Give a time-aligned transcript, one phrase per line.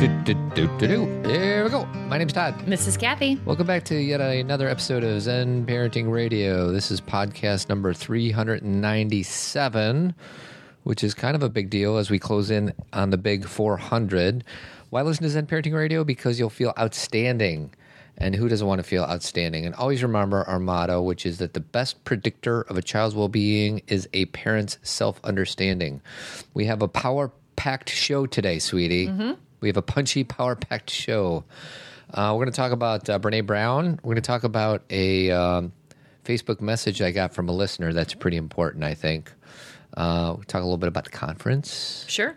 [0.00, 1.22] Do-do-do-do-do.
[1.24, 1.84] There we go.
[1.84, 2.54] My name's Todd.
[2.60, 2.98] Mrs.
[2.98, 3.38] Cathy.
[3.44, 6.72] Welcome back to yet another episode of Zen Parenting Radio.
[6.72, 10.14] This is podcast number 397,
[10.84, 14.42] which is kind of a big deal as we close in on the big 400.
[14.88, 16.02] Why listen to Zen Parenting Radio?
[16.02, 17.70] Because you'll feel outstanding.
[18.16, 19.66] And who doesn't want to feel outstanding?
[19.66, 23.28] And always remember our motto, which is that the best predictor of a child's well
[23.28, 26.00] being is a parent's self understanding.
[26.54, 29.08] We have a power packed show today, sweetie.
[29.08, 29.32] Mm-hmm.
[29.60, 31.44] We have a punchy, power packed show.
[32.12, 34.00] Uh, we're going to talk about uh, Brene Brown.
[34.02, 35.72] We're going to talk about a um,
[36.24, 39.32] Facebook message I got from a listener that's pretty important, I think.
[39.96, 42.04] Uh, we talk a little bit about the conference.
[42.08, 42.36] Sure.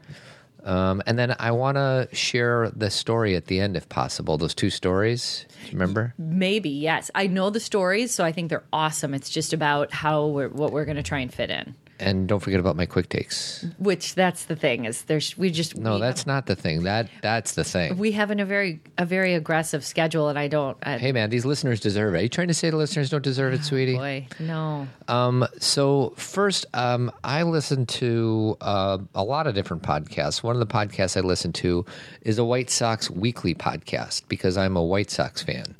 [0.64, 4.38] Um, and then I want to share the story at the end, if possible.
[4.38, 5.46] Those two stories.
[5.72, 6.14] Remember?
[6.18, 7.12] Maybe, yes.
[7.14, 9.14] I know the stories, so I think they're awesome.
[9.14, 11.76] It's just about how we're, what we're going to try and fit in.
[12.00, 13.66] And don't forget about my quick takes.
[13.78, 16.84] Which that's the thing is there's we just No, we that's not the thing.
[16.84, 17.98] That that's the thing.
[17.98, 20.78] we have in a very a very aggressive schedule, and I don't.
[20.84, 22.18] I, Hey man, these listeners deserve it.
[22.18, 23.96] Are you trying to say the listeners don't deserve it, sweetie?
[23.96, 24.88] boy, no.
[25.08, 30.42] Um, so first, um, I listen to uh, a lot of different podcasts.
[30.44, 31.86] One of the podcasts I listen to
[32.24, 35.76] is a White Sox weekly podcast because I'm a White Sox fan.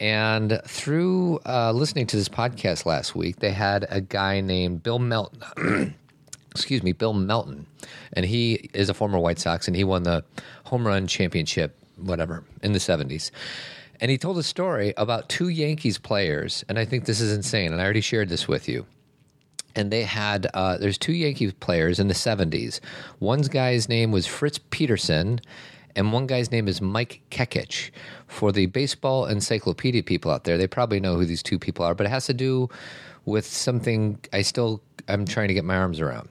[0.00, 4.98] And through uh, listening to this podcast last week, they had a guy named Bill
[4.98, 5.94] Melton.
[6.50, 7.66] excuse me, Bill Melton,
[8.12, 10.24] and he is a former White Sox, and he won the
[10.64, 13.30] home run championship, whatever, in the seventies.
[14.00, 17.72] And he told a story about two Yankees players, and I think this is insane.
[17.72, 18.86] And I already shared this with you.
[19.74, 22.80] And they had uh, there's two Yankees players in the seventies.
[23.20, 25.40] One's guy's name was Fritz Peterson,
[25.96, 27.90] and one guy's name is Mike Kekich.
[28.26, 31.94] For the baseball encyclopedia people out there, they probably know who these two people are,
[31.94, 32.68] but it has to do
[33.24, 36.28] with something I still I'm trying to get my arms around.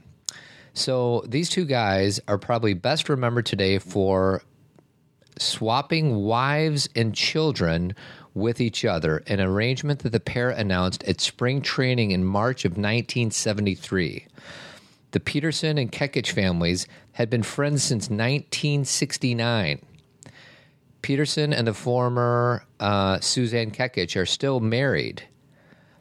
[0.74, 4.44] So these two guys are probably best remembered today for
[5.40, 7.96] swapping wives and children
[8.34, 12.74] with each other, an arrangement that the pair announced at spring training in March of
[12.74, 14.28] 1973.
[15.12, 19.82] The Peterson and Kekich families had been friends since 1969.
[21.02, 25.24] Peterson and the former uh, Suzanne Kekich are still married,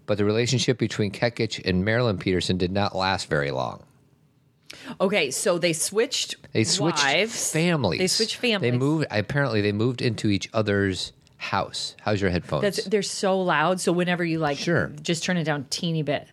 [0.07, 3.85] but the relationship between Kekich and Marilyn Peterson did not last very long.
[5.01, 6.35] Okay, so they switched.
[6.53, 7.53] They switched wives.
[7.53, 7.99] families.
[7.99, 8.73] They switched families.
[8.73, 9.07] They moved.
[9.11, 11.95] Apparently, they moved into each other's house.
[12.01, 12.63] How's your headphones?
[12.63, 13.81] That's they're so loud.
[13.81, 14.91] So whenever you like, Sure.
[15.03, 16.27] just turn it down a teeny bit.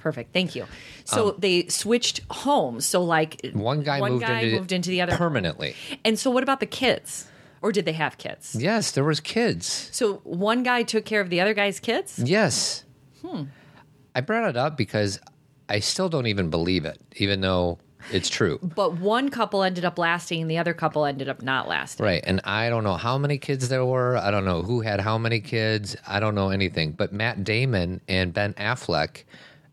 [0.00, 0.32] Perfect.
[0.32, 0.62] Thank you.
[0.62, 0.68] Um,
[1.04, 2.86] So they switched homes.
[2.86, 5.74] So like one guy, one moved, guy into, moved into the other permanently.
[6.04, 7.26] And so, what about the kids?
[7.62, 8.56] Or did they have kids?
[8.58, 9.90] Yes, there was kids.
[9.92, 12.18] So one guy took care of the other guy's kids.
[12.18, 12.84] Yes.
[13.20, 13.44] Hmm.
[14.14, 15.20] I brought it up because
[15.68, 17.78] I still don't even believe it, even though
[18.12, 18.58] it's true.
[18.62, 22.04] But one couple ended up lasting, and the other couple ended up not lasting.
[22.04, 22.24] Right.
[22.26, 24.16] And I don't know how many kids there were.
[24.16, 25.96] I don't know who had how many kids.
[26.08, 26.92] I don't know anything.
[26.92, 29.24] But Matt Damon and Ben Affleck,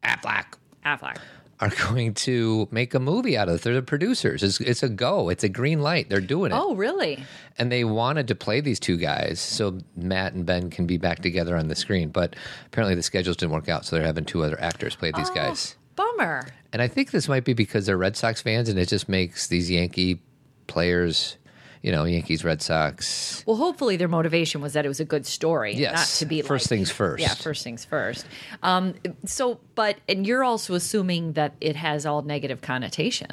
[0.08, 0.46] Affleck,
[0.86, 1.18] Affleck.
[1.60, 3.62] are going to make a movie out of it.
[3.62, 4.42] They're the producers.
[4.42, 5.30] It's, it's a go.
[5.30, 6.10] It's a green light.
[6.10, 6.56] They're doing it.
[6.56, 7.24] Oh, really?
[7.58, 11.20] And they wanted to play these two guys so Matt and Ben can be back
[11.20, 12.10] together on the screen.
[12.10, 12.36] But
[12.68, 13.86] apparently the schedules didn't work out.
[13.86, 15.76] So they're having two other actors play these oh, guys.
[15.96, 16.48] Bummer.
[16.72, 19.48] And I think this might be because they're Red Sox fans and it just makes
[19.48, 20.22] these Yankee
[20.68, 21.38] players,
[21.84, 23.44] you know, Yankees, Red Sox.
[23.46, 25.94] Well, hopefully their motivation was that it was a good story, Yes.
[25.96, 27.22] not to be First like- things first.
[27.22, 28.26] Yeah, first things first.
[28.64, 28.96] Um,
[29.26, 33.30] so, but and you're also assuming that it has all negative connotation.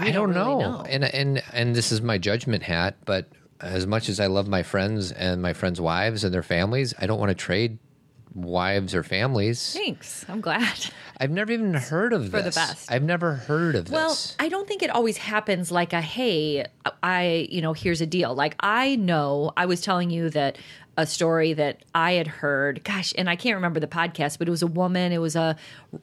[0.00, 0.84] We I don't, really know.
[0.88, 3.26] And and and this is my judgment hat, but
[3.60, 7.06] as much as I love my friends and my friends' wives and their families, I
[7.06, 7.78] don't want to trade
[8.34, 9.72] wives or families.
[9.74, 10.24] Thanks.
[10.28, 10.86] I'm glad.
[11.18, 12.90] I've never even heard of For the best.
[12.90, 14.36] I've never heard of Well, this.
[14.38, 16.64] Well, I don't think it always happens like a hey,
[17.02, 18.34] I, you know, here's a deal.
[18.34, 20.58] Like I know I was telling you that
[20.96, 24.50] a story that I had heard, gosh, and I can't remember the podcast, but it
[24.50, 25.56] was a woman, it was a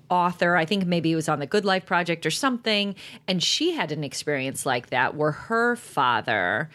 [0.10, 2.96] author, I think maybe it was on the Good Life project or something,
[3.28, 6.70] and she had an experience like that where her father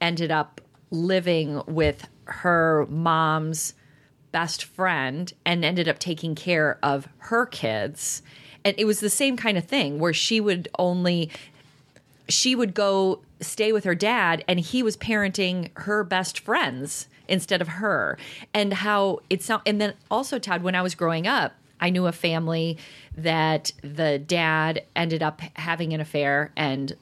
[0.00, 0.60] ended up
[0.90, 3.74] living with her mom's
[4.36, 8.20] best friend and ended up taking care of her kids.
[8.66, 11.30] And it was the same kind of thing where she would only
[12.28, 17.62] she would go stay with her dad and he was parenting her best friends instead
[17.62, 18.18] of her.
[18.52, 22.12] And how it's and then also Todd when I was growing up, I knew a
[22.12, 22.76] family
[23.16, 26.94] that the dad ended up having an affair and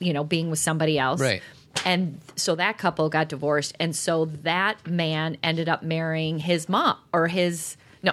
[0.00, 1.18] you know being with somebody else.
[1.22, 1.40] Right.
[1.84, 3.74] And so that couple got divorced.
[3.80, 8.12] And so that man ended up marrying his mom or his, no,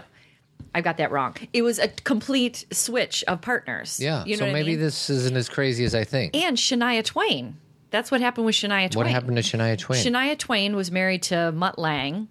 [0.73, 1.35] I got that wrong.
[1.53, 3.99] It was a complete switch of partners.
[3.99, 4.23] yeah.
[4.25, 4.79] You know so what I maybe mean?
[4.79, 6.35] this isn't as crazy as I think.
[6.35, 7.57] And Shania Twain
[7.91, 9.05] That's what happened with Shania Twain.
[9.05, 10.03] What happened to Shania Twain?
[10.03, 12.27] Shania Twain was married to Mutt Lange,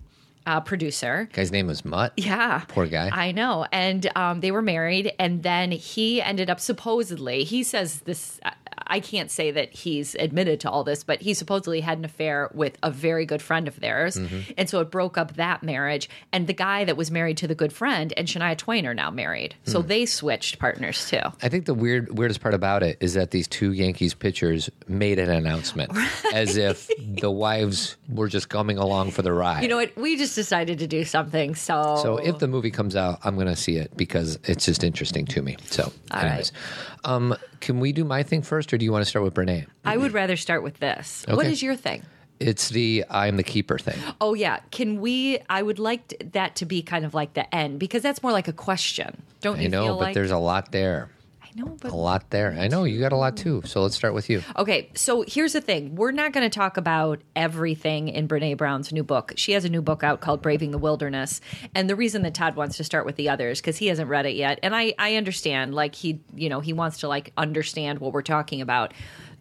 [0.47, 1.29] uh, producer.
[1.35, 2.15] Guy's name was Mutt.
[2.17, 2.65] Yeah.
[2.69, 3.11] Poor guy.
[3.13, 3.67] I know.
[3.71, 5.13] And um, they were married.
[5.19, 8.41] And then he ended up supposedly, he says this,
[8.91, 12.51] I- can't say that he's admitted to all this, but he supposedly had an affair
[12.55, 14.17] with a very good friend of theirs.
[14.17, 14.53] Mm-hmm.
[14.57, 16.09] And so it broke up that marriage.
[16.33, 19.11] And the guy that was married to the good friend and Shania Twain are now
[19.11, 19.55] married.
[19.65, 21.21] So they switched partners too.
[21.43, 25.19] I think the weird weirdest part about it is that these two Yankees pitchers made
[25.19, 25.93] an announcement
[26.33, 29.63] as if the wives were just coming along for the ride.
[29.63, 29.97] You know what?
[29.97, 31.55] We just decided to do something.
[31.55, 34.85] So, so if the movie comes out, I'm going to see it because it's just
[34.85, 35.57] interesting to me.
[35.71, 36.53] So, All anyways,
[37.05, 39.67] um, can we do my thing first, or do you want to start with Brene?
[39.85, 41.25] I would rather start with this.
[41.29, 41.53] What Okay.
[41.53, 42.03] is your thing?
[42.41, 43.99] It's the I'm the keeper thing.
[44.21, 45.39] Oh yeah, can we?
[45.51, 48.33] I would like t- that to be kind of like the end because that's more
[48.33, 49.23] like a question.
[49.43, 50.15] Don't you I know, feel but like?
[50.15, 51.11] there's a lot there.
[51.51, 52.57] I know, but A lot there.
[52.59, 53.63] I know you got a lot too.
[53.65, 54.43] So let's start with you.
[54.57, 54.91] okay.
[54.95, 59.03] So here's the thing: we're not going to talk about everything in Brene Brown's new
[59.03, 59.33] book.
[59.37, 61.41] She has a new book out called "Braving the Wilderness,"
[61.75, 64.27] and the reason that Todd wants to start with the others because he hasn't read
[64.27, 65.75] it yet, and I I understand.
[65.75, 68.95] Like he, you know, he wants to like understand what we're talking about.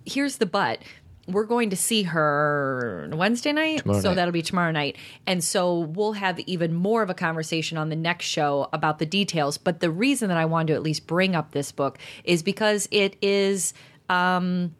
[0.05, 0.79] Here's the but.
[1.31, 4.15] We're going to see her Wednesday night, Tomorrow so night.
[4.15, 4.97] that'll be tomorrow night.
[5.27, 9.05] And so we'll have even more of a conversation on the next show about the
[9.05, 9.57] details.
[9.57, 12.87] But the reason that I wanted to at least bring up this book is because
[12.91, 13.73] it is
[14.09, 14.75] um,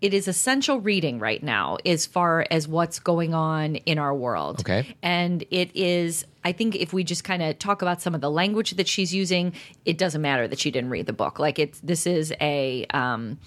[0.00, 4.60] it is essential reading right now as far as what's going on in our world.
[4.60, 4.96] Okay.
[5.00, 8.30] And it is, I think, if we just kind of talk about some of the
[8.30, 9.52] language that she's using,
[9.84, 11.38] it doesn't matter that she didn't read the book.
[11.38, 12.84] Like it's this is a.
[12.90, 13.38] Um,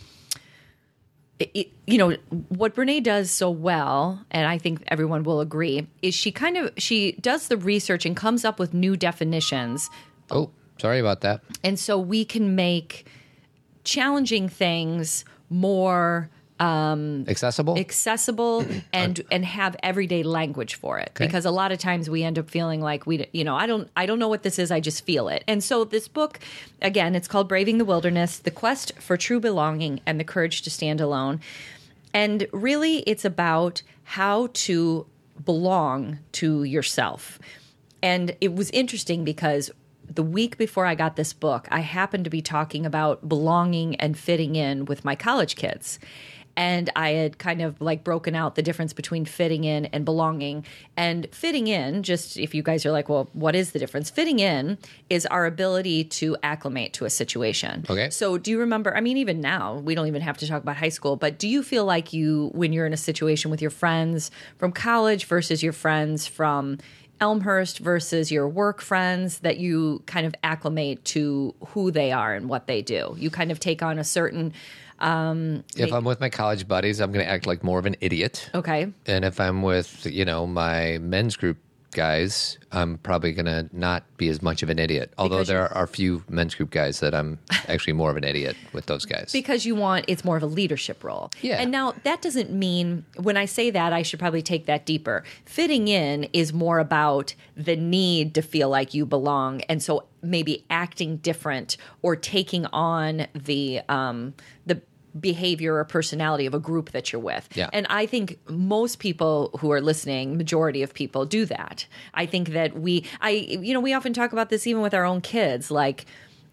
[1.39, 2.15] it, you know
[2.49, 6.71] what Brene does so well, and I think everyone will agree, is she kind of
[6.77, 9.89] she does the research and comes up with new definitions,
[10.31, 10.49] Oh,
[10.79, 11.41] sorry about that.
[11.63, 13.05] and so we can make
[13.83, 17.77] challenging things more Um, accessible?
[17.77, 21.11] accessible and and have everyday language for it.
[21.15, 23.89] Because a lot of times we end up feeling like we you know I don't
[23.97, 25.43] I don't know what this is I just feel it.
[25.47, 26.39] And so this book
[26.81, 30.69] again it's called Braving the Wilderness the quest for true belonging and the courage to
[30.69, 31.41] stand alone.
[32.13, 35.05] And really it's about how to
[35.43, 37.37] belong to yourself.
[38.01, 39.71] And it was interesting because
[40.07, 44.17] the week before I got this book, I happened to be talking about belonging and
[44.17, 45.99] fitting in with my college kids.
[46.57, 50.65] And I had kind of like broken out the difference between fitting in and belonging.
[50.95, 54.09] And fitting in, just if you guys are like, well, what is the difference?
[54.09, 54.77] Fitting in
[55.09, 57.85] is our ability to acclimate to a situation.
[57.89, 58.09] Okay.
[58.09, 58.95] So do you remember?
[58.95, 61.47] I mean, even now, we don't even have to talk about high school, but do
[61.47, 65.61] you feel like you, when you're in a situation with your friends from college versus
[65.61, 66.77] your friends from
[67.21, 72.49] Elmhurst versus your work friends that you kind of acclimate to who they are and
[72.49, 73.15] what they do.
[73.17, 74.53] You kind of take on a certain
[74.99, 77.95] Um, if I'm with my college buddies, I'm going to act like more of an
[78.01, 78.49] idiot.
[78.53, 78.91] okay.
[79.05, 81.57] And if I'm with, you know, my men's group
[81.95, 85.13] guys, I'm probably going to not be as much of an idiot.
[85.17, 88.55] Although there are a few men's group guys that I'm actually more of an idiot
[88.73, 89.31] with those guys.
[89.31, 91.31] Because you want it's more of a leadership role.
[91.41, 91.61] Yeah.
[91.61, 95.23] And now that doesn't mean when I say that I should probably take that deeper.
[95.45, 100.65] Fitting in is more about the need to feel like you belong and so maybe
[100.69, 104.33] acting different or taking on the um
[104.65, 104.81] the
[105.17, 107.47] behavior or personality of a group that you're with.
[107.55, 107.69] Yeah.
[107.71, 111.87] And I think most people who are listening, majority of people do that.
[112.13, 115.05] I think that we I you know, we often talk about this even with our
[115.05, 116.05] own kids like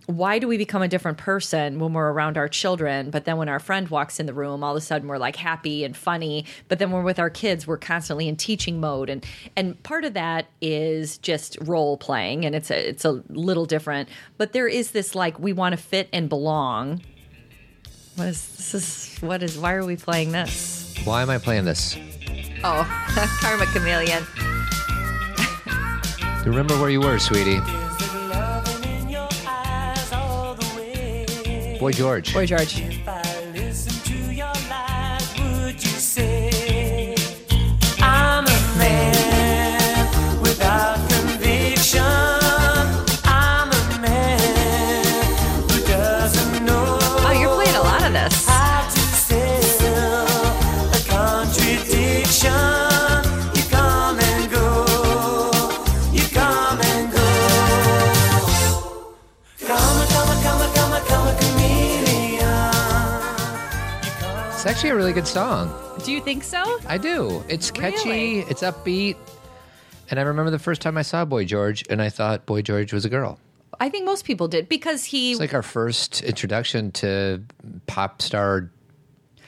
[0.07, 3.11] why do we become a different person when we're around our children?
[3.11, 5.37] But then when our friend walks in the room all of a sudden we're like
[5.37, 6.45] happy and funny.
[6.69, 9.09] But then when we're with our kids we're constantly in teaching mode.
[9.09, 9.25] And
[9.57, 14.09] and part of that is just role playing and it's a it's a little different.
[14.39, 17.03] But there is this like we want to fit and belong.
[18.17, 20.95] What is this is what is why are we playing this?
[21.05, 21.97] Why am I playing this?
[22.65, 22.85] oh
[23.41, 24.25] karma chameleon.
[26.45, 27.61] Remember where you were, sweetie.
[31.83, 32.33] Boy George.
[32.33, 32.81] boy george
[64.83, 65.73] actually a really good song.
[66.05, 67.45] do you think so I do.
[67.49, 68.39] It's catchy, Really?
[68.41, 69.15] it's upbeat.
[70.11, 72.93] And I remember the first time I saw Boy George and I thought Boy George
[72.93, 73.39] was a girl.
[73.79, 77.45] i think most people did because he It's like our first introduction to
[77.87, 78.72] pop star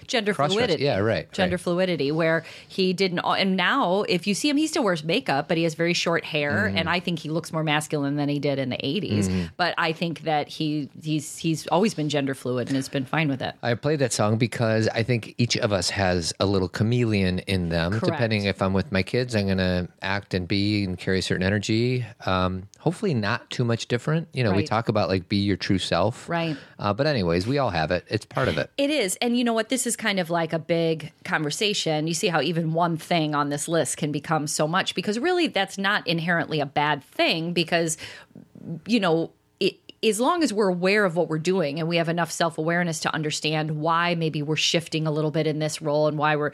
[0.06, 0.84] gender fluidity.
[0.84, 1.60] Yeah, right, Gender right.
[1.62, 3.20] fluidity, where he didn't.
[3.20, 6.24] And now, if you see him, he still wears makeup, but he has very short
[6.24, 6.78] hair, Mm-hmm.
[6.78, 9.50] and I think he looks more masculine than he did in the 80s.
[9.56, 13.28] But I think that he he's he's always been gender fluid and has been fine
[13.28, 13.54] with it.
[13.62, 17.68] I played that song because I think each of us has a little chameleon in
[17.70, 17.92] them.
[17.92, 18.06] Correct.
[18.06, 21.22] Depending if I'm with my kids, I'm going to act and be and carry a
[21.22, 22.04] certain energy.
[22.26, 24.28] Um, hopefully, not too much different.
[24.34, 26.28] You know, we talk about like be your true self.
[26.28, 26.54] Right.
[26.78, 28.04] Uh, but, anyways, we all have it.
[28.08, 28.70] It's part of it.
[28.76, 29.16] It is.
[29.22, 29.70] And you know what?
[29.70, 32.06] This is kind of like a big conversation.
[32.06, 35.46] You see how even one thing on this list can become so much because really
[35.46, 37.96] that's not inherently a bad thing because,
[38.86, 42.10] you know, it, as long as we're aware of what we're doing and we have
[42.10, 46.06] enough self awareness to understand why maybe we're shifting a little bit in this role
[46.06, 46.52] and why we're.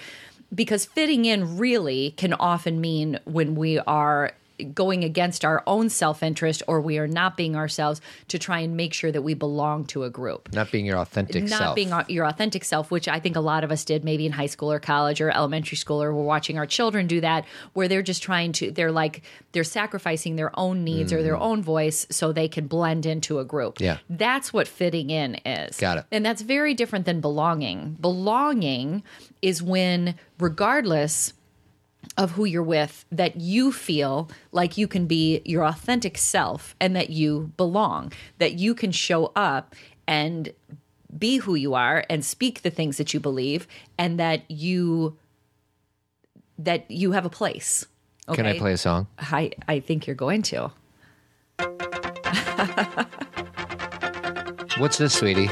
[0.55, 4.33] Because fitting in really can often mean when we are
[4.65, 8.77] going against our own self interest or we are not being ourselves to try and
[8.77, 11.75] make sure that we belong to a group Not being your authentic not self.
[11.77, 14.47] being your authentic self, which I think a lot of us did maybe in high
[14.47, 18.03] school or college or elementary school, or we're watching our children do that, where they're
[18.03, 22.33] just trying to, they're like, they're sacrificing their own needs or their own voice so
[22.33, 23.77] they can blend into a group.
[23.79, 23.85] Mm.
[23.85, 23.99] Yeah.
[24.09, 25.77] That's what fitting in is.
[25.77, 26.05] Got it.
[26.13, 27.97] And that's very different than belonging.
[28.01, 29.03] Belonging
[29.43, 31.33] is when, regardless,
[32.17, 36.95] of who you're with that you feel like you can be your authentic self and
[36.95, 39.75] that you belong, that you can show up
[40.07, 40.53] and
[41.17, 43.67] be who you are and speak the things that you believe
[43.99, 45.17] and that you
[46.59, 47.87] that you have a place.
[48.29, 48.37] Okay?
[48.37, 49.07] Can I play a song?
[49.19, 50.71] I, I think you're going to.
[54.79, 55.49] What's this, sweetie?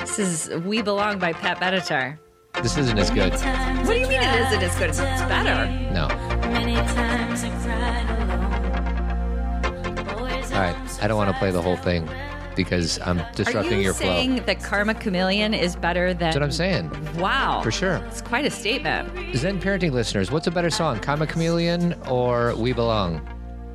[0.00, 2.18] This is We Belong by Pat Benatar.
[2.62, 3.32] This isn't as good.
[3.32, 4.88] What do you mean it isn't as good?
[4.90, 5.66] It's better.
[5.92, 6.08] No.
[6.10, 10.08] I cried alone.
[10.18, 10.76] Always All right.
[11.02, 12.08] I don't want to play the whole thing
[12.56, 14.06] because I'm Are disrupting you your flow.
[14.06, 16.90] saying that Karma Chameleon is better than That's what I'm saying.
[17.18, 17.60] Wow.
[17.62, 17.96] For sure.
[18.08, 19.36] It's quite a statement.
[19.36, 23.20] Zen parenting listeners, what's a better song, Karma Chameleon or We Belong?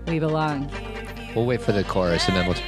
[0.07, 0.71] We belong.
[1.35, 2.55] We'll wait for the chorus and then we'll.
[2.55, 2.61] To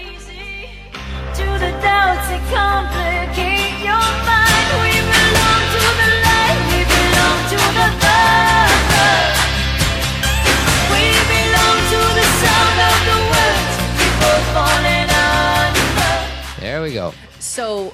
[16.84, 17.14] we go.
[17.40, 17.94] So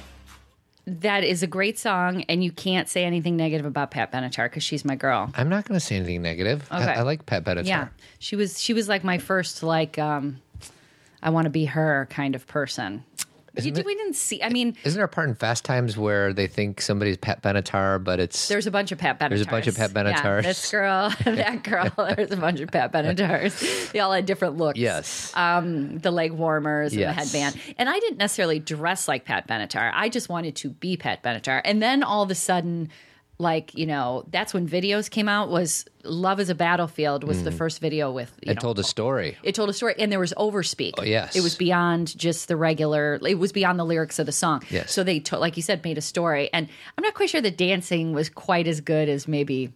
[0.85, 4.63] that is a great song, and you can't say anything negative about Pat Benatar because
[4.63, 5.31] she's my girl.
[5.35, 6.67] I'm not going to say anything negative.
[6.71, 6.93] I, Okay.
[6.93, 7.65] I like Pat Benatar.
[7.65, 8.59] Yeah, she was.
[8.61, 9.97] She was like my first like.
[9.99, 10.41] um
[11.21, 13.03] I want to be her kind of person.
[13.65, 14.41] You, Isn't it- we didn't see.
[14.43, 18.03] I mean, Isn't there a part in Fast Times where they think somebody's Pat Benatar,
[18.03, 19.29] but it's There's a bunch of Pat Benatars.
[19.29, 20.43] There's a bunch of Pat Yeah, Benatars.
[20.43, 21.91] this girl, that girl.
[22.15, 23.91] There's a bunch of Pat Benatars.
[23.91, 24.79] They all had different looks.
[24.79, 27.31] yes, Um, the leg warmers and Yes.
[27.31, 27.75] the headband.
[27.77, 29.91] And I didn't necessarily dress like Pat Benatar.
[29.93, 31.61] I just wanted to be Pat Benatar.
[31.65, 32.89] And then all of a sudden,
[33.41, 35.49] like you know, that's when videos came out.
[35.49, 37.57] Was "Love Is a Battlefield" was the mm.
[37.57, 39.37] first video with you it know, told a story.
[39.43, 41.35] it told a story and there was overspeak Oh, yes.
[41.35, 44.91] it was beyond just the regular it was beyond the lyrics of the song Yes.
[44.91, 46.67] so they to, like you said made a story and
[46.97, 49.71] i'm not quite sure the dancing was quite as good as maybe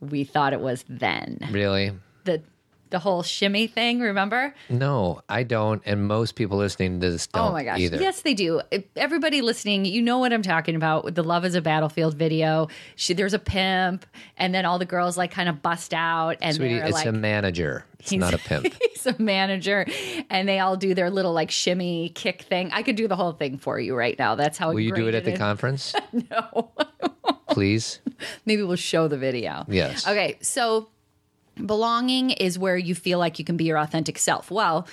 [0.00, 1.92] we thought it was then Really?
[2.24, 2.42] the
[2.90, 7.38] the whole shimmy thing remember No, I don't, and most people listening to this oh
[7.38, 7.96] don't oh my gosh either.
[7.98, 8.60] yes they do
[8.94, 12.68] everybody listening you know what i'm talking about with the love is a battlefield video
[12.94, 16.54] she, there's a pimp and then all the girls like kind of bust out and
[16.56, 17.84] Sweetie, it's like a manager.
[17.98, 18.72] It's He's- not a pimp.
[18.92, 19.84] he's a manager
[20.30, 23.32] and they all do their little like shimmy kick thing i could do the whole
[23.32, 25.94] thing for you right now that's how Will you do it at the conference?
[26.30, 26.70] no
[27.48, 28.00] Please.
[28.46, 30.06] maybe we'll show the video Yes.
[30.06, 30.88] okay so
[31.64, 34.86] belonging is where you feel like you can be your authentic self well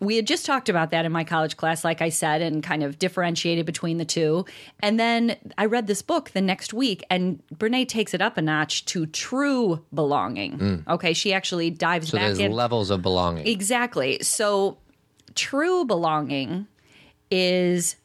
[0.00, 2.82] we had just talked about that in my college class, like I said, and kind
[2.82, 4.46] of differentiated between the two.
[4.82, 8.42] And then I read this book the next week, and Brene takes it up a
[8.42, 10.84] notch to true belonging.
[10.88, 12.10] Okay, she actually dives Mm.
[12.12, 12.52] So back there's in.
[12.52, 13.46] levels of belonging.
[13.46, 14.18] Exactly.
[14.22, 14.78] So
[15.34, 16.66] true belonging
[17.30, 17.96] is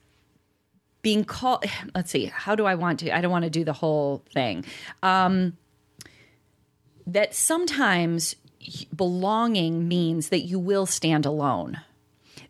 [1.02, 1.64] being called
[1.96, 4.64] let's see how do i want to i don't want to do the whole thing
[5.02, 5.56] um
[7.08, 8.36] that sometimes
[8.96, 11.80] belonging means that you will stand alone.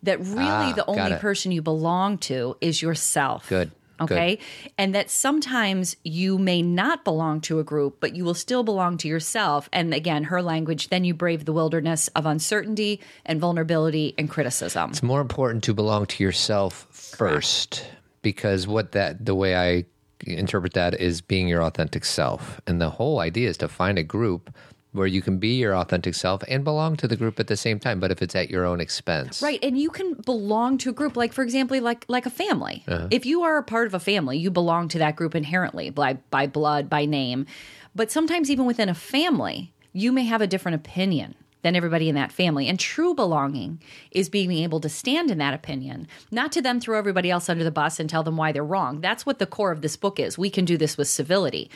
[0.04, 4.04] That really Ah, the only person you belong to is yourself Good, good.
[4.12, 4.40] okay?
[4.78, 8.98] And that sometimes you may not belong to a group but you will still belong
[9.00, 9.68] to yourself.
[9.74, 14.92] And again her language then you brave the wilderness of uncertainty and vulnerability and criticism.
[14.92, 17.86] It's more important to belong to yourself first
[18.22, 19.86] because what that the way I
[20.22, 22.62] interpret that as being your authentic self.
[22.68, 24.54] And the whole idea is to find a group
[24.96, 27.80] where you can be your authentic self and belong to the group at the same
[27.80, 29.42] time, but if it's at your own expense.
[29.42, 32.84] Right, and you can belong to a group, like for example, like like a family.
[32.88, 33.08] Uh-huh.
[33.12, 36.14] If you are a part of a family, you belong to that group inherently by
[36.32, 37.46] by blood, by name.
[37.94, 42.14] But sometimes, even within a family, you may have a different opinion than everybody in
[42.14, 42.68] that family.
[42.68, 43.82] And true belonging
[44.12, 47.64] is being able to stand in that opinion, not to then throw everybody else under
[47.64, 49.02] the bus and tell them why they're wrong.
[49.02, 50.38] That's what the core of this book is.
[50.38, 51.72] We can do this with civility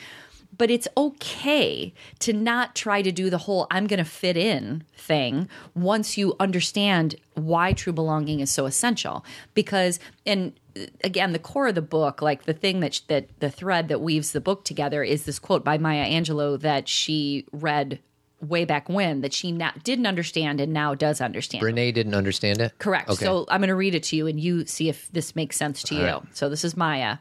[0.58, 4.82] but it's okay to not try to do the whole I'm going to fit in
[4.96, 11.38] thing once you understand why true belonging is so essential because and uh, again the
[11.38, 14.64] core of the book like the thing that that the thread that weaves the book
[14.64, 18.00] together is this quote by Maya Angelou that she read
[18.40, 21.62] way back when that she now didn't understand and now does understand.
[21.62, 22.72] Renee didn't understand it?
[22.78, 23.10] Correct.
[23.10, 23.24] Okay.
[23.24, 25.82] So I'm going to read it to you and you see if this makes sense
[25.84, 26.04] to you.
[26.04, 26.22] right.
[26.32, 27.18] So this is Maya.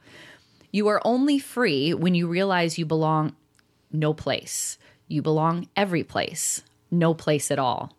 [0.72, 3.36] You are only free when you realize you belong
[3.92, 4.78] no place.
[5.08, 6.62] You belong every place,
[6.92, 7.96] no place at all.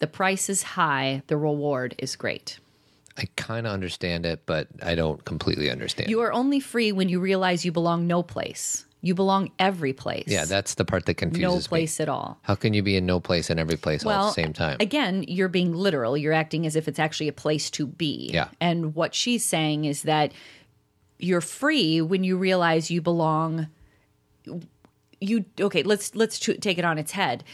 [0.00, 2.58] The price is high, the reward is great.
[3.16, 6.08] I kind of understand it, but I don't completely understand.
[6.10, 8.86] You are only free when you realize you belong no place.
[9.00, 10.24] You belong every place.
[10.26, 11.62] yeah, that's the part that confuses no me.
[11.62, 12.38] place at all.
[12.42, 14.76] How can you be in no place and every place all at the same time?
[14.80, 16.16] Again, you're being literal.
[16.16, 18.30] You're acting as if it's actually a place to be.
[18.32, 18.48] Yeah.
[18.60, 20.32] And what she's saying is that
[21.18, 23.68] you're free when you realize you belong
[25.20, 27.44] you okay, let's let's take it on its head.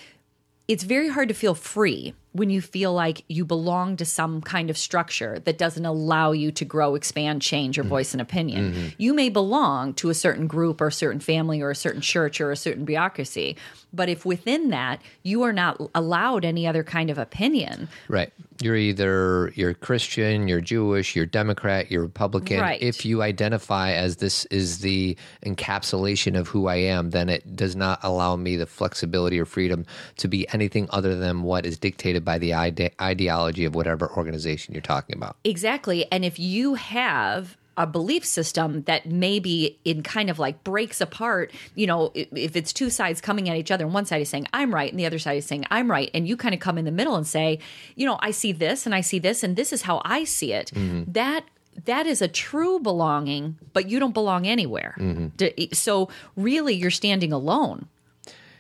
[0.69, 4.69] It's very hard to feel free when you feel like you belong to some kind
[4.69, 7.91] of structure that doesn't allow you to grow, expand, change your mm-hmm.
[7.91, 8.73] voice and opinion.
[8.73, 8.89] Mm-hmm.
[8.99, 12.41] You may belong to a certain group or a certain family or a certain church
[12.41, 13.57] or a certain bureaucracy,
[13.95, 18.33] but if within that you are not allowed any other kind of opinion, Right.
[18.63, 22.61] You're either you're Christian, you're Jewish, you're Democrat, you're Republican.
[22.61, 22.81] Right.
[22.81, 27.75] If you identify as this is the encapsulation of who I am, then it does
[27.75, 29.85] not allow me the flexibility or freedom
[30.19, 34.73] to be anything other than what is dictated by the ide- ideology of whatever organization
[34.73, 35.37] you're talking about.
[35.45, 36.07] Exactly.
[36.13, 41.53] And if you have a belief system that maybe in kind of like breaks apart,
[41.75, 44.47] you know, if, it's two sides coming at each other and one side is saying
[44.53, 46.79] I'm right and the other side is saying I'm right and you kind of come
[46.79, 47.59] in the middle and say,
[47.97, 50.53] you know, I see this and I see this and this is how I see
[50.53, 50.71] it.
[50.75, 51.13] Mm-hmm.
[51.13, 51.45] That
[51.87, 54.95] that is a true belonging, but you don't belong anywhere.
[54.99, 55.27] Mm-hmm.
[55.37, 57.89] D- So really you're standing alone.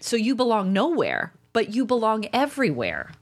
[0.01, 3.13] So you belong nowhere, but you belong everywhere.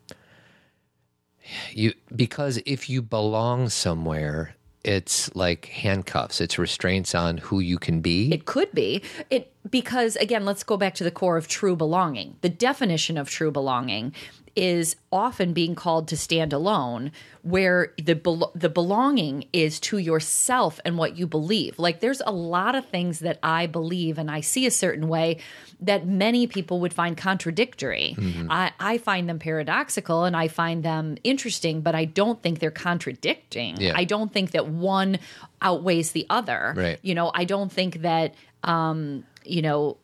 [1.73, 6.41] You because if you belong somewhere, it's like handcuffs.
[6.41, 8.33] It's restraints on who you can be.
[8.33, 9.03] It could be.
[9.31, 12.37] It because again, let's go back to the core of true belonging.
[12.41, 14.13] The definition of true belonging
[14.55, 17.11] is often being called to stand alone
[17.43, 21.79] where the bel- the belonging is to yourself and what you believe.
[21.79, 25.39] Like there's a lot of things that I believe and I see a certain way
[25.81, 28.17] that many people would find contradictory.
[28.49, 32.71] I, I find them paradoxical and I find them interesting, but I don't think they're
[32.71, 33.81] contradicting.
[33.81, 33.95] Yeah.
[33.97, 35.19] I don't think that one
[35.61, 36.75] outweighs the other.
[36.77, 36.99] Right.
[37.03, 39.97] You know, I don't think that um, you know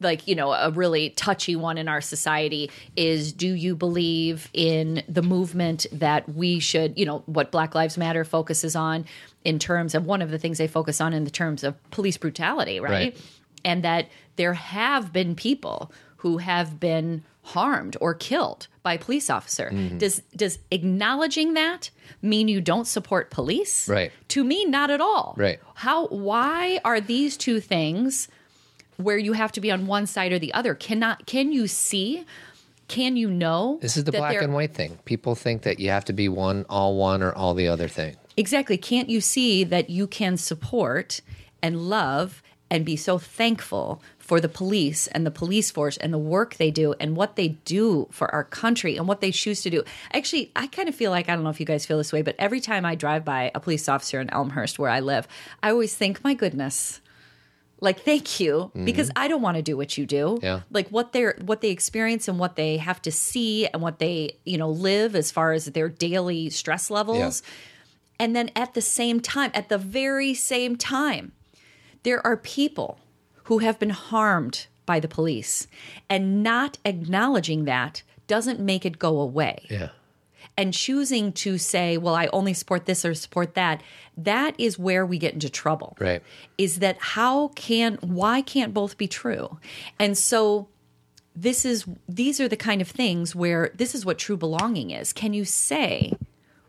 [0.00, 5.02] like you know a really touchy one in our society is do you believe in
[5.08, 9.04] the movement that we should you know what black lives matter focuses on
[9.44, 12.16] in terms of one of the things they focus on in the terms of police
[12.18, 13.16] brutality right, Right.
[13.64, 19.30] and that there have been people who have been harmed or killed by a police
[19.30, 19.98] officer mm-hmm.
[19.98, 24.10] does does acknowledging that mean you don't support police Right.
[24.28, 25.58] to me not at all Right.
[25.74, 28.28] how why are these two things
[28.96, 32.24] where you have to be on one side or the other cannot can you see
[32.88, 34.98] can you know This is the black and white thing.
[35.04, 38.16] People think that you have to be one, all one, or all the other thing.
[38.36, 41.20] exactly can't you see that you can support
[41.62, 46.18] and love and be so thankful for the police and the police force and the
[46.18, 49.70] work they do and what they do for our country and what they choose to
[49.70, 49.84] do.
[50.12, 52.22] Actually, I kind of feel like I don't know if you guys feel this way,
[52.22, 55.28] but every time I drive by a police officer in Elmhurst where I live,
[55.62, 57.00] I always think, my goodness,
[57.80, 58.84] like thank you mm-hmm.
[58.84, 60.38] because I don't want to do what you do.
[60.42, 60.60] Yeah.
[60.70, 64.36] Like what they're what they experience and what they have to see and what they,
[64.44, 67.42] you know, live as far as their daily stress levels.
[68.18, 71.32] And then at the same time, at the very same time,
[72.02, 72.98] there are people
[73.44, 75.66] who have been harmed by the police
[76.08, 79.90] and not acknowledging that doesn't make it go away Yeah.
[80.56, 83.82] And choosing to say, well, I only support this or support that,
[84.16, 85.96] that is where we get into trouble.
[86.00, 86.22] Right.
[86.56, 89.58] Is that how can, why can't both be true?
[89.98, 90.68] And so
[91.34, 95.12] this is, these are the kind of things where this is what true belonging is.
[95.12, 96.14] Can you say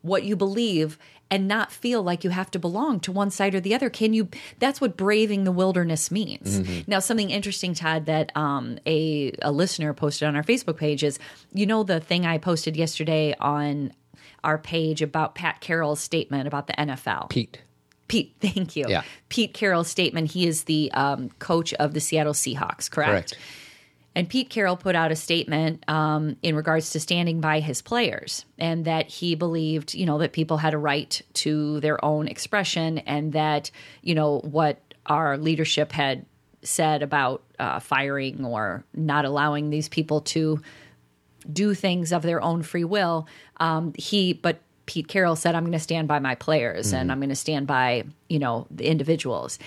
[0.02, 0.98] what you believe
[1.30, 3.90] and not feel like you have to belong to one side or the other.
[3.90, 4.30] Can you?
[4.60, 6.88] That's what braving the wilderness means.
[6.88, 11.20] Now, something interesting, Todd, that um, a a listener posted on our Facebook page is,
[11.54, 13.94] you know, the thing I posted yesterday on
[14.44, 17.30] our page about Pat Carroll's statement about the NFL.
[17.30, 17.62] Pete.
[18.08, 18.86] Pete, thank you.
[18.88, 19.04] Yeah.
[19.30, 20.32] Pete Carroll's statement.
[20.32, 23.12] He is the um, coach of the Seattle Seahawks, correct?
[23.12, 23.38] Correct.
[24.18, 28.46] And Pete Carroll put out a statement um, in regards to standing by his players
[28.58, 32.98] and that he believed, you know, that people had a right to their own expression
[32.98, 33.70] and that,
[34.02, 36.26] you know, what our leadership had
[36.64, 40.64] said about uh, firing or not allowing these people to
[41.54, 43.28] do things of their own free will.
[43.58, 47.20] Um, he, but Pete Carroll said, "I'm going to stand by my players and I'm
[47.20, 49.60] going to stand by you know the individuals."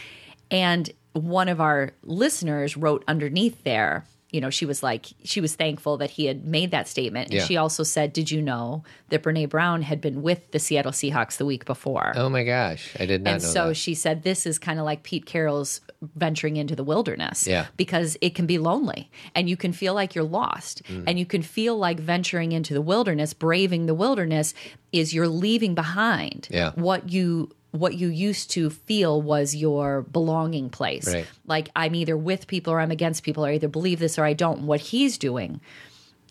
[0.50, 5.54] And one of our listeners wrote underneath there, you know, she was like, she was
[5.56, 7.44] thankful that he had made that statement, and Yeah.
[7.46, 11.36] she also said, "Did you know that Brene Brown had been with the Seattle Seahawks
[11.36, 13.74] the week before?" Oh my gosh, I did not and know so that.
[13.74, 15.80] she said this is kind of like Pete Carroll's
[16.16, 17.66] venturing into the wilderness Yeah.
[17.76, 21.04] because it can be lonely and you can feel like you're lost Mm.
[21.06, 24.54] and you can feel like venturing into the wilderness braving the wilderness
[24.92, 26.72] is you're leaving behind Yeah.
[26.74, 31.26] what you what you used to feel was your belonging place Right.
[31.46, 34.24] like i'm either with people or i'm against people or I either believe this or
[34.24, 35.60] i don't what he's doing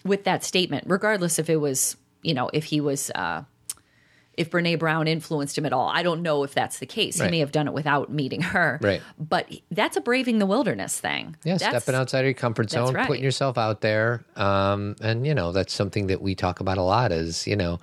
[0.03, 3.43] with that statement regardless if it was you know if he was uh
[4.37, 5.89] if Brene Brown influenced him at all.
[5.89, 7.19] I don't know if that's the case.
[7.19, 7.25] Right.
[7.25, 8.79] He may have done it without meeting her.
[8.81, 9.01] Right.
[9.19, 11.35] But that's a braving the wilderness thing.
[11.43, 13.05] Yeah, That's- stepping outside of your comfort zone, right.
[13.05, 16.83] putting yourself out there, um, and you know that's something that we talk about a
[16.83, 17.11] lot.
[17.11, 17.79] Is you know,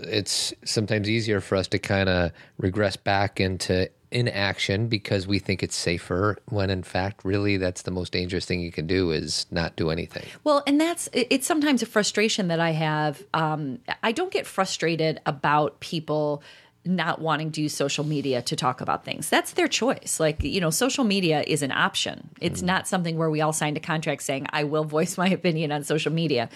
[0.00, 5.62] it's sometimes easier for us to kind of regress back into inaction because we think
[5.62, 6.36] it's safer.
[6.48, 9.90] When in fact, really, that's the most dangerous thing you can do is not do
[9.90, 10.26] anything.
[10.44, 13.22] Well, and that's it's sometimes a frustration that I have.
[13.34, 16.42] Um, I don't get frustrated about people
[16.84, 19.28] not wanting to use social media to talk about things.
[19.28, 20.18] That's their choice.
[20.18, 22.30] Like, you know, social media is an option.
[22.40, 25.72] It's not something where we all signed a contract saying I will voice my opinion
[25.72, 26.48] on social media.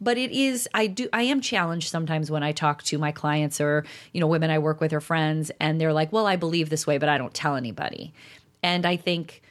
[0.00, 3.60] But it is I do I am challenged sometimes when I talk to my clients
[3.60, 6.70] or, you know, women I work with or friends and they're like, "Well, I believe
[6.70, 8.12] this way, but I don't tell anybody."
[8.62, 9.42] And I think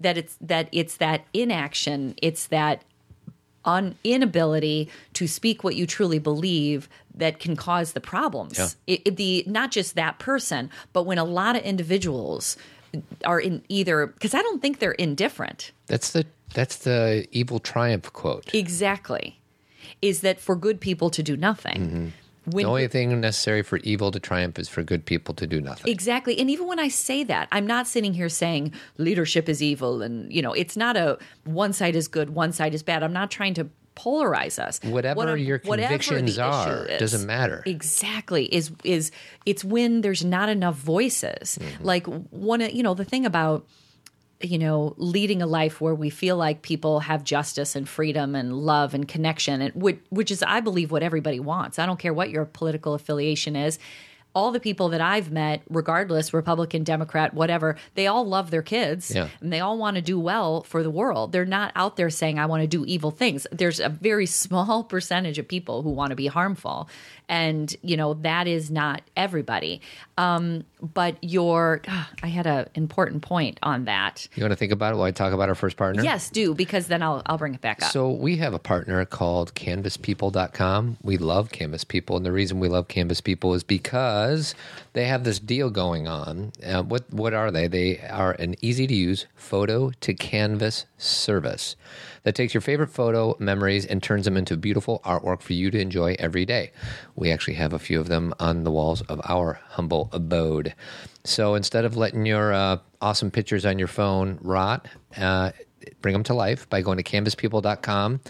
[0.00, 2.82] that it's that it's that inaction, it's that
[3.64, 8.58] un- inability to speak what you truly believe that can cause the problems.
[8.58, 8.68] Yeah.
[8.86, 12.56] It, it- the not just that person, but when a lot of individuals
[13.24, 15.72] are in either because I don't think they're indifferent.
[15.86, 18.54] That's the that's the evil triumph quote.
[18.54, 19.40] Exactly,
[20.04, 22.12] is that for good people to do nothing.
[22.44, 25.62] When the only thing necessary for evil to triumph is for good people to do
[25.62, 25.90] nothing.
[25.90, 26.38] Exactly.
[26.38, 30.30] And even when I say that, I'm not sitting here saying leadership is evil and,
[30.30, 33.02] you know, it's not a one side is good, one side is bad.
[33.02, 34.78] I'm not trying to polarize us.
[34.82, 36.98] Whatever What I'm- your convictions the are, is.
[37.00, 37.62] doesn't matter.
[37.64, 38.44] Exactly.
[38.54, 39.10] Is is
[39.46, 41.58] it's when there's not enough voices.
[41.58, 41.84] Mm-hmm.
[41.84, 43.66] Like one you know, the thing about
[44.40, 48.52] you know, leading a life where we feel like people have justice and freedom and
[48.54, 51.78] love and connection, and which, which is, I believe, what everybody wants.
[51.78, 53.78] I don't care what your political affiliation is.
[54.36, 59.12] All the people that I've met, regardless, Republican, Democrat, whatever, they all love their kids
[59.14, 59.28] Yeah.
[59.40, 61.30] and they all want to do well for the world.
[61.30, 63.46] They're not out there saying, I want to do evil things.
[63.52, 66.88] There's a very small percentage of people who want to be harmful.
[67.28, 69.80] And, you know, that is not everybody.
[70.18, 71.80] Um, but your,
[72.22, 74.28] I had an important point on that.
[74.34, 76.02] You want to think about it while I talk about our first partner?
[76.02, 77.90] Yes, do because then I'll I'll bring it back up.
[77.90, 80.98] So we have a partner called canvaspeople.com.
[81.02, 84.54] We love Canvas People, and the reason we love Canvas People is because
[84.92, 86.52] they have this deal going on.
[86.64, 87.66] Uh, what what are they?
[87.66, 91.76] They are an easy to use photo to canvas service
[92.24, 95.78] that takes your favorite photo memories and turns them into beautiful artwork for you to
[95.78, 96.72] enjoy every day.
[97.14, 100.74] We actually have a few of them on the walls of our humble abode.
[101.22, 105.52] So instead of letting your uh, awesome pictures on your phone rot, uh,
[106.00, 108.20] bring them to life by going to canvaspeople.com.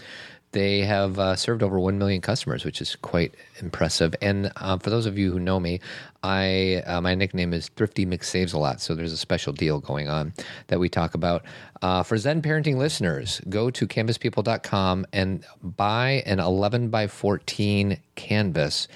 [0.55, 4.15] They have uh, served over 1 million customers, which is quite impressive.
[4.21, 5.81] And uh, for those of you who know me,
[6.23, 8.79] I uh, my nickname is Thrifty McSaves a lot.
[8.79, 10.31] So there's a special deal going on
[10.67, 11.43] that we talk about.
[11.81, 18.87] Uh, for Zen Parenting listeners, go to canvaspeople.com and buy an 11 by 14 canvas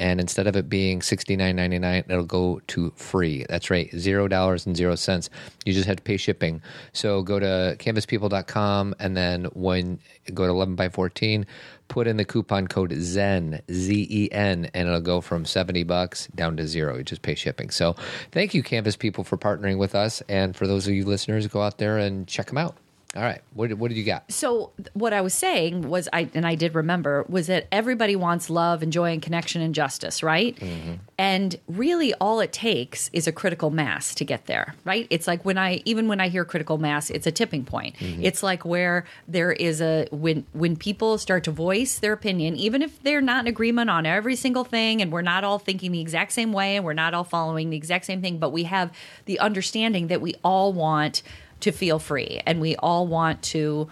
[0.00, 3.46] and instead of it being sixty nine ninety nine, it'll go to free.
[3.48, 5.30] That's right, zero dollars and zero cents.
[5.64, 6.62] You just have to pay shipping.
[6.92, 10.00] So go to canvaspeople.com and then when
[10.34, 11.46] go to eleven by fourteen,
[11.88, 16.28] put in the coupon code Zen Z E N, and it'll go from seventy bucks
[16.34, 16.96] down to zero.
[16.96, 17.70] You just pay shipping.
[17.70, 17.94] So
[18.32, 21.60] thank you, Canvas People, for partnering with us, and for those of you listeners, go
[21.60, 22.76] out there and check them out.
[23.16, 23.40] All right.
[23.54, 24.30] What, what did you got?
[24.30, 28.48] So what I was saying was I and I did remember was that everybody wants
[28.48, 30.54] love and joy and connection and justice, right?
[30.54, 30.94] Mm-hmm.
[31.18, 35.08] And really all it takes is a critical mass to get there, right?
[35.10, 37.96] It's like when I even when I hear critical mass, it's a tipping point.
[37.96, 38.22] Mm-hmm.
[38.22, 42.80] It's like where there is a when when people start to voice their opinion, even
[42.80, 46.00] if they're not in agreement on every single thing and we're not all thinking the
[46.00, 48.92] exact same way and we're not all following the exact same thing, but we have
[49.24, 51.24] the understanding that we all want
[51.60, 53.88] to feel free and we all want to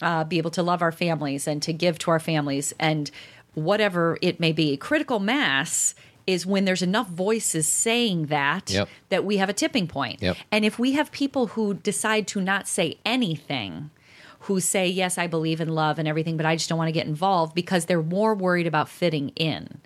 [0.00, 3.10] uh, be able to love our families and to give to our families and
[3.54, 4.76] whatever it may be.
[4.76, 5.94] Critical mass
[6.26, 8.88] is when there's enough voices saying that Yep.
[9.10, 10.22] that we have a tipping point.
[10.22, 10.36] Yep.
[10.50, 13.90] And if we have people who decide to not say anything,
[14.46, 16.92] who say, Yes, I believe in love and everything, but I just don't want to
[16.92, 19.80] get involved because they're more worried about fitting in.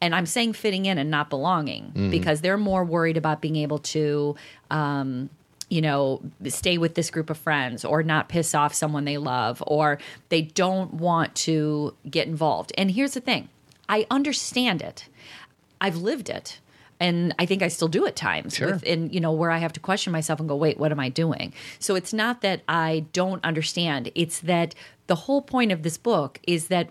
[0.00, 3.78] And I'm saying fitting in and not belonging because they're more worried about being able
[3.78, 4.34] to,
[4.70, 5.30] um,
[5.72, 9.62] you know, stay with this group of friends or not piss off someone they love
[9.66, 9.96] or
[10.28, 12.72] they don't want to get involved.
[12.76, 13.48] And here's the thing
[13.88, 15.08] I understand it,
[15.80, 16.58] I've lived it.
[17.00, 18.54] And I think I still do at times.
[18.54, 18.74] Sure.
[18.74, 21.00] With, and you know where I have to question myself and go, wait, what am
[21.00, 21.52] I doing?
[21.80, 24.12] So it's not that I don't understand.
[24.14, 24.76] It's that
[25.08, 26.90] the whole point of this book is that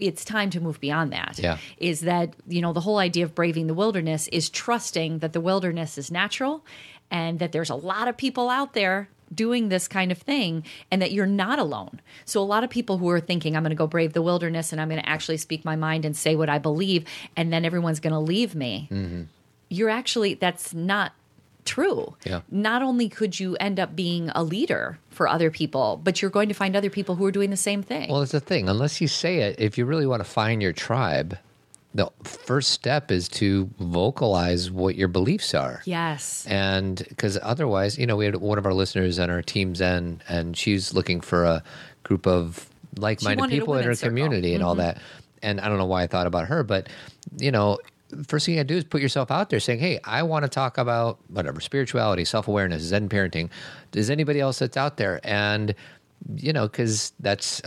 [0.00, 1.38] it's time to move beyond that.
[1.38, 1.58] Yeah.
[1.78, 5.40] Is that you know the whole idea of braving the wilderness is trusting that the
[5.40, 6.64] wilderness is natural,
[7.10, 11.02] and that there's a lot of people out there doing this kind of thing and
[11.02, 12.00] that you're not alone.
[12.24, 14.72] So a lot of people who are thinking I'm going to go brave the wilderness
[14.72, 17.04] and I'm going to actually speak my mind and say what I believe
[17.36, 18.88] and then everyone's going to leave me.
[18.90, 19.22] Mm-hmm.
[19.68, 21.12] You're actually that's not
[21.64, 22.14] true.
[22.24, 22.42] Yeah.
[22.50, 26.48] Not only could you end up being a leader for other people, but you're going
[26.48, 28.08] to find other people who are doing the same thing.
[28.10, 28.68] Well, it's the thing.
[28.68, 31.36] Unless you say it, if you really want to find your tribe,
[31.96, 35.82] the first step is to vocalize what your beliefs are.
[35.84, 36.46] yes.
[36.46, 40.22] And because otherwise, you know, we had one of our listeners on our team's Zen,
[40.28, 41.62] and she's looking for a
[42.02, 44.10] group of like minded people in her circle.
[44.10, 44.98] community and all that.
[45.42, 46.88] And I don't know why I thought about her, but,
[47.38, 47.78] you know,
[48.28, 50.48] first thing you gotta do is put yourself out there saying, hey, I want to
[50.48, 53.50] talk about whatever, spirituality, self awareness, Zen parenting.
[53.94, 55.20] Is anybody else that's out there?
[55.24, 55.74] And,
[56.36, 57.62] you know, because that's.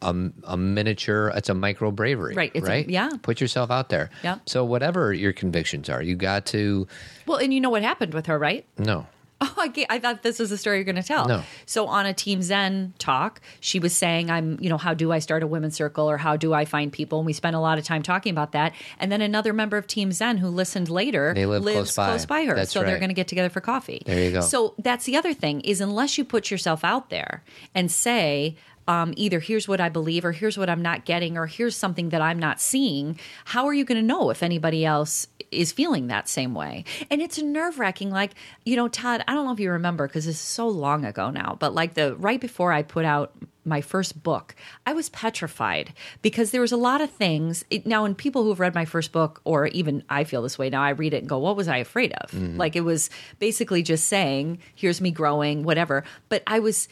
[0.00, 2.88] A, a miniature, it's a micro bravery, Right, it's a- right?
[2.88, 3.10] yeah.
[3.22, 4.10] Put yourself out there.
[4.22, 4.38] Yeah.
[4.46, 6.86] So whatever your convictions are, you got to
[7.26, 8.64] Well, and you know what happened with her, right?
[8.78, 9.06] no.
[9.40, 11.28] Oh, I, I thought this was the story you're going to tell.
[11.28, 11.44] No.
[11.64, 15.20] So on a Team Zen talk, she was saying, "I'm, you know, how do I
[15.20, 17.78] start a women's circle, or how do I find people?" And we spent a lot
[17.78, 18.72] of time talking about that.
[18.98, 22.46] And then another member of Team Zen who listened later They live lives close by.
[22.46, 24.02] her, That's so they're going to get together for coffee.
[24.06, 24.40] There you go.
[24.40, 27.44] So that's the other thing is unless you put yourself out there
[27.76, 28.56] and say.
[28.88, 32.08] Um, either here's what I believe, or here's what I'm not getting, or here's something
[32.08, 33.20] that I'm not seeing.
[33.44, 36.84] How are you going to know if anybody else is feeling that same way?
[37.10, 38.10] And it's nerve wracking.
[38.10, 38.32] Like,
[38.64, 41.30] you know, Todd, I don't know if you remember because this is so long ago
[41.30, 43.32] now, but like the right before I put out
[43.64, 44.54] my first book,
[44.86, 47.64] I was petrified because there was a lot of things.
[47.68, 50.58] It, now, in people who have read my first book, or even I feel this
[50.58, 52.32] way now, I read it and go, what was I afraid of?
[52.56, 56.04] Like, it was basically just saying, here's me growing, whatever.
[56.30, 56.88] But I was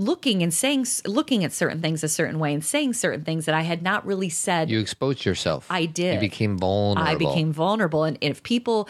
[0.00, 3.54] looking and saying looking at certain things a certain way and saying certain things that
[3.54, 5.66] I had not really said You exposed yourself.
[5.68, 6.14] I did.
[6.14, 7.10] You became vulnerable.
[7.12, 8.04] I became vulnerable.
[8.04, 8.88] And if people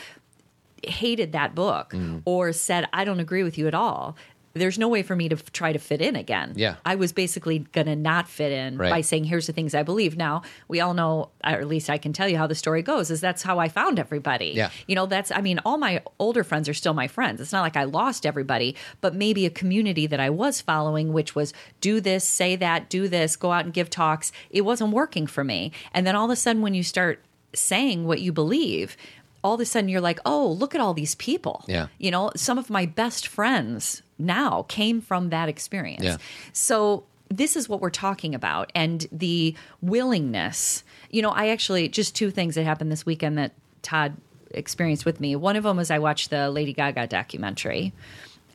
[0.85, 2.23] hated that book Mm.
[2.25, 4.17] or said, I don't agree with you at all,
[4.55, 6.55] there's no way for me to f- try to fit in again.
[6.57, 6.77] Yeah.
[6.85, 8.91] I was basically going to not fit in Right.
[8.91, 10.17] by saying, here's the things I believe.
[10.17, 13.11] Now, we all know, or at least I can tell you how the story goes,
[13.11, 14.53] is that's how I found everybody.
[14.57, 14.71] Yeah.
[14.89, 17.41] You know, that's, I mean, all my older friends are still my friends.
[17.41, 21.35] It's not like I lost everybody, but maybe a community that I was following, which
[21.37, 25.27] was do this, say that, do this, go out and give talks, it wasn't working
[25.29, 25.71] for me.
[25.95, 27.23] And then all of a sudden, when you start
[27.55, 28.97] saying what you believe,
[29.43, 31.65] all of a sudden you're like, oh, look at all these people.
[31.67, 31.89] Yeah.
[31.99, 36.05] You know, some of my best friends now came from that experience.
[36.05, 36.17] Yeah.
[36.53, 40.85] So this is what we're talking about and the willingness.
[41.11, 44.17] You know, I actually just two things that happened this weekend that Todd
[44.51, 45.37] experienced with me.
[45.37, 47.93] One of them was I watched the Lady Gaga documentary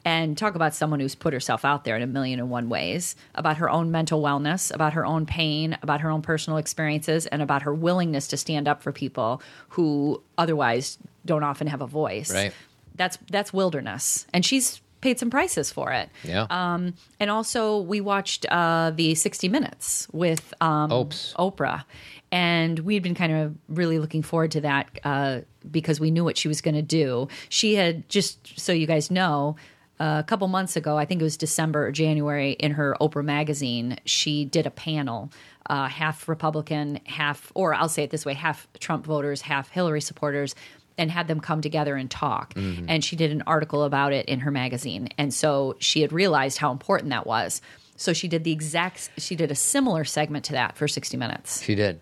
[0.06, 3.15] and talk about someone who's put herself out there in a million and one ways
[3.34, 7.41] about her own mental wellness, about her own pain, about her own personal experiences, and
[7.41, 12.32] about her willingness to stand up for people who otherwise don't often have a voice.
[12.32, 12.54] Right.
[12.94, 16.10] That's that's wilderness, and she's paid some prices for it.
[16.24, 16.48] Yeah.
[16.50, 21.34] Um, and also, we watched uh, the 60 Minutes with um, Opes.
[21.38, 21.84] Oprah.
[22.32, 26.24] And we had been kind of really looking forward to that uh, because we knew
[26.24, 27.28] what she was going to do.
[27.50, 29.58] She had, just so you guys know,
[29.99, 33.97] a couple months ago, I think it was December or January, in her Oprah magazine,
[34.05, 35.31] she did a panel,
[35.69, 40.01] uh, half Republican, half, or I'll say it this way, half Trump voters, half Hillary
[40.01, 40.55] supporters.
[40.97, 42.53] and had them come together and talk.
[42.53, 42.86] Mm-hmm.
[42.88, 45.10] And she did an article about it in her magazine.
[45.17, 47.62] And so she had realized how important that was.
[47.97, 51.62] So she did the exact, she did a similar segment to that for 60 Minutes.
[51.62, 51.99] She did.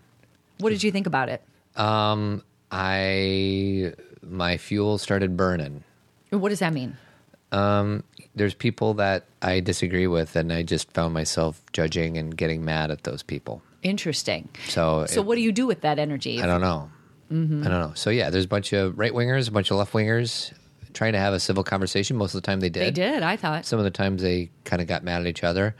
[0.58, 1.42] What did you think about it?
[1.74, 5.84] Um, I my fuel started burning.
[6.30, 6.96] What does that mean?
[8.36, 12.90] There's people that I disagree with, and I just found myself judging and getting mad
[12.90, 13.62] at those people.
[13.82, 14.48] Interesting.
[14.68, 16.42] So, So, it- what do you do with that energy?
[16.42, 16.90] I don't know.
[17.30, 17.92] I don't know.
[17.94, 20.52] So yeah, there's a bunch of right wingers, a bunch of left wingers
[20.92, 22.16] trying to have a civil conversation.
[22.16, 22.82] Most of the time they did.
[22.82, 23.66] They did, I thought.
[23.66, 25.74] Some of the times they kind of got mad at each other,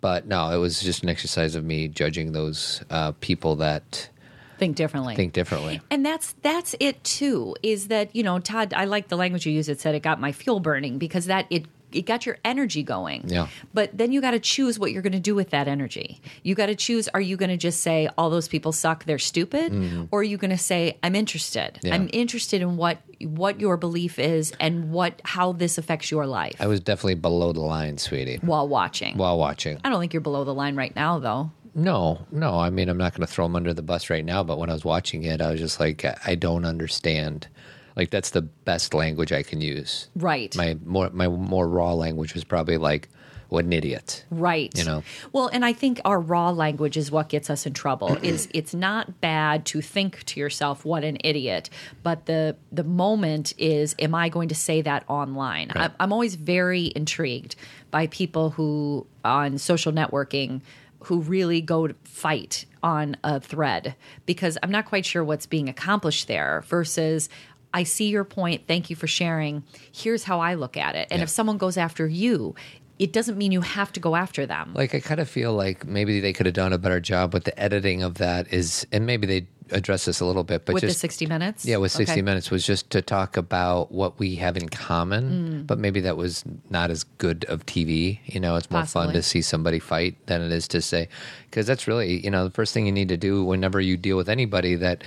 [0.00, 4.08] but no, it was just an exercise of me judging those uh, people that
[4.58, 5.14] Think differently.
[5.14, 5.80] think differently.
[5.90, 7.54] And that's that's it too.
[7.62, 8.74] Is that you know, Todd?
[8.74, 9.68] I like the language you use.
[9.68, 13.24] It said it got my fuel burning because that it it got your energy going.
[13.28, 13.48] Yeah.
[13.72, 16.20] But then you got to choose what you're going to do with that energy.
[16.42, 19.18] You got to choose: Are you going to just say all those people suck, they're
[19.18, 21.74] stupid, or are you going to say I'm interested?
[21.74, 21.86] Mm-hmm.
[21.86, 21.94] Yeah.
[21.94, 26.54] I'm interested in what what your belief is and what how this affects your life
[26.60, 29.16] I was definitely below the line, sweetie, while watching.
[29.16, 29.80] while watching.
[29.82, 31.50] I don't think you're below the line right now, though.
[31.74, 32.58] No, no.
[32.58, 34.70] I mean, I'm not going to throw him under the bus right now, but when
[34.70, 37.48] I was watching it, I was just like, I- don't understand.
[37.96, 40.08] Like that's the best language I can use.
[40.14, 40.54] Right.
[40.56, 43.08] My more my more raw language was probably like,
[43.48, 44.70] "What an idiot." Right.
[44.78, 45.02] You know.
[45.32, 48.16] Well, and I think our raw language is what gets us in trouble.
[48.22, 51.70] is it's not bad to think to yourself what an idiot,
[52.04, 55.72] but the the moment is am I going to say that online?
[55.74, 55.90] Right.
[55.90, 57.56] I, I'm always very intrigued
[57.90, 60.60] by people who on social networking
[61.08, 63.94] who really go to fight on a thread
[64.26, 67.30] because I'm not quite sure what's being accomplished there versus
[67.72, 68.64] I see your point.
[68.68, 69.62] Thank you for sharing.
[69.90, 71.08] Here's how I look at it.
[71.10, 71.22] And Yeah.
[71.24, 72.54] if someone goes after you,
[72.98, 74.72] it doesn't mean you have to go after them.
[74.74, 77.44] Like I kind of feel like maybe they could have done a better job with
[77.44, 78.52] the editing of that.
[78.52, 81.64] Is and maybe they address this a little bit, but with just the 60 minutes?
[81.66, 82.22] Yeah, with 60 Okay.
[82.22, 84.70] minutes was just to talk about what we have in Mm.
[84.70, 88.18] common, but maybe that was not as good of TV.
[88.24, 91.08] You know, it's more fun to see somebody fight than it is to say,
[91.50, 94.16] because that's really, you know, the first thing you need to do whenever you deal
[94.16, 95.04] with anybody that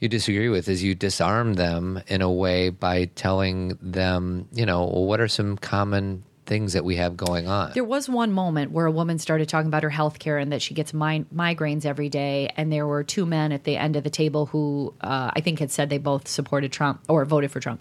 [0.00, 4.80] you disagree with is you disarm them in a way by telling them, you know,
[4.84, 7.72] well, what are some common things that we have going on?
[7.74, 10.62] There was one moment where a woman started talking about her health care and that
[10.62, 12.50] she gets mi- migraines every day.
[12.56, 15.58] And there were two men at the end of the table who uh, I think
[15.58, 17.80] had said they both supported Trump or voted for Trump.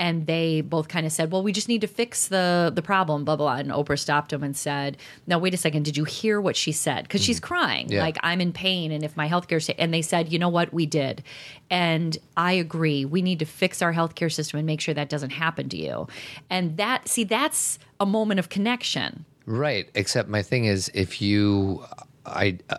[0.00, 3.26] And they both kind of said, well, we just need to fix the, the problem,
[3.26, 3.60] blah, blah, blah.
[3.60, 5.84] And Oprah stopped them and said, now, wait a second.
[5.84, 7.02] Did you hear what she said?
[7.02, 7.90] Because she's crying.
[7.90, 8.00] Yeah.
[8.00, 8.92] Like, I'm in pain.
[8.92, 10.72] And if my health care, and they said, you know what?
[10.72, 11.22] We did.
[11.68, 13.04] And I agree.
[13.04, 16.08] We need to fix our healthcare system and make sure that doesn't happen to you.
[16.48, 19.26] And that, see, that's a moment of connection.
[19.44, 19.90] Right.
[19.94, 21.84] Except my thing is, if you
[22.24, 22.78] I, uh,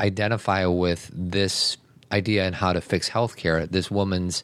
[0.00, 1.76] identify with this
[2.10, 4.42] idea and how to fix healthcare, this woman's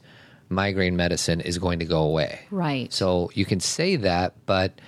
[0.49, 2.41] migraine medicine is going to go away.
[2.51, 2.93] Right.
[2.93, 4.81] So you can say that, but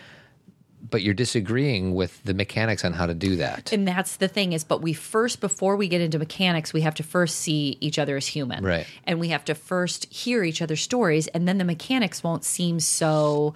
[0.88, 3.72] but you're disagreeing with the mechanics on how to do that.
[3.72, 6.94] And that's the thing is, but we first, before we get into mechanics, we have
[6.94, 8.64] to first see each other as human.
[8.64, 8.86] Right.
[9.04, 12.80] And we have to first hear each other's stories, and then the mechanics won't seem
[12.80, 13.54] so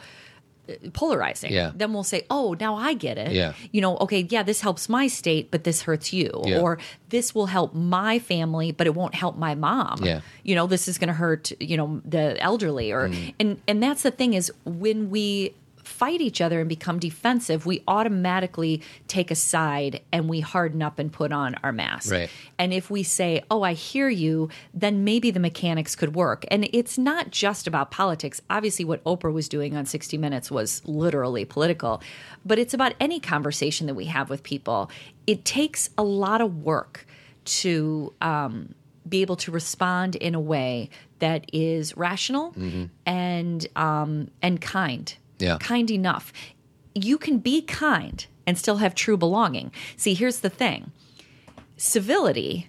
[0.92, 1.52] polarizing.
[1.52, 1.72] Yeah.
[1.74, 3.32] Then we'll say, oh, now I get it.
[3.32, 3.52] Yeah.
[3.72, 6.30] You know, okay, yeah, this helps my state, but this hurts you.
[6.44, 6.60] Yeah.
[6.60, 6.78] Or
[7.10, 10.02] this will help my family, but it won't help my mom.
[10.02, 10.20] Yeah.
[10.42, 13.34] You know, this is going to hurt, you know, the elderly or, Mm.
[13.38, 17.82] and, and that's the thing is when we, fight each other and become defensive, we
[17.86, 22.10] automatically take a side and we harden up and put on our mask.
[22.10, 22.30] Right.
[22.58, 26.44] And if we say, "Oh, I hear you," then maybe the mechanics could work.
[26.50, 28.40] And it's not just about politics.
[28.50, 32.02] Obviously, what Oprah was doing on 60 Minutes was literally political,
[32.44, 34.90] but it's about any conversation that we have with people.
[35.26, 37.06] It takes a lot of work
[37.44, 38.74] to um,
[39.08, 42.54] be able to respond in a way that is rational
[43.06, 45.14] and um, and kind.
[45.38, 45.58] Yeah.
[45.58, 46.32] kind enough.
[46.94, 49.72] You can be kind and still have true belonging.
[49.96, 50.92] See, here's the thing
[51.76, 52.68] civility,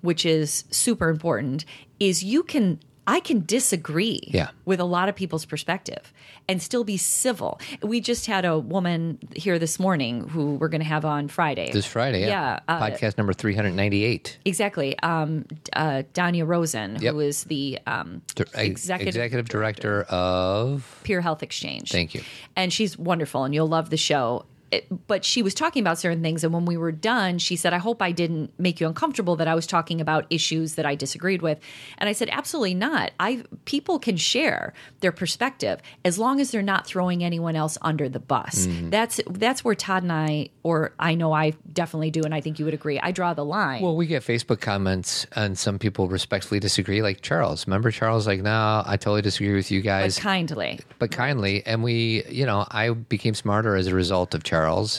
[0.00, 1.64] which is super important,
[1.98, 2.80] is you can.
[3.10, 4.50] I can disagree Yeah.
[4.66, 6.12] with a lot of people's perspective
[6.46, 7.58] and still be civil.
[7.82, 11.70] We just had a woman here this morning who we're going to have on Friday.
[11.72, 12.28] This Friday, yeah.
[12.28, 14.38] Yeah, uh, Podcast number 398.
[14.44, 14.98] Exactly.
[15.00, 17.14] Um, uh, Danya Rosen, Yep.
[17.14, 18.20] who is the um,
[18.54, 21.00] executive, executive director of.
[21.04, 21.90] Peer Health Exchange.
[21.90, 22.20] Thank you.
[22.56, 24.44] And she's wonderful, and you'll love the show.
[24.70, 27.72] It, but she was talking about certain things, and when we were done, she said,
[27.72, 30.94] "I hope I didn't make you uncomfortable that I was talking about issues that I
[30.94, 31.58] disagreed with."
[31.98, 33.12] And I said, "Absolutely not.
[33.18, 38.08] I people can share their perspective as long as they're not throwing anyone else under
[38.08, 38.66] the bus.
[38.66, 38.90] Mm-hmm.
[38.90, 42.58] That's that's where Todd and I, or I know I definitely do, and I think
[42.58, 42.98] you would agree.
[43.00, 43.82] I draw the line.
[43.82, 47.02] Well, we get Facebook comments, and some people respectfully disagree.
[47.02, 48.26] Like Charles, remember Charles?
[48.26, 50.16] Like, no, I totally disagree with you guys.
[50.16, 51.62] but kindly, but kindly.
[51.66, 54.57] And we, you know, I became smarter as a result of Charles,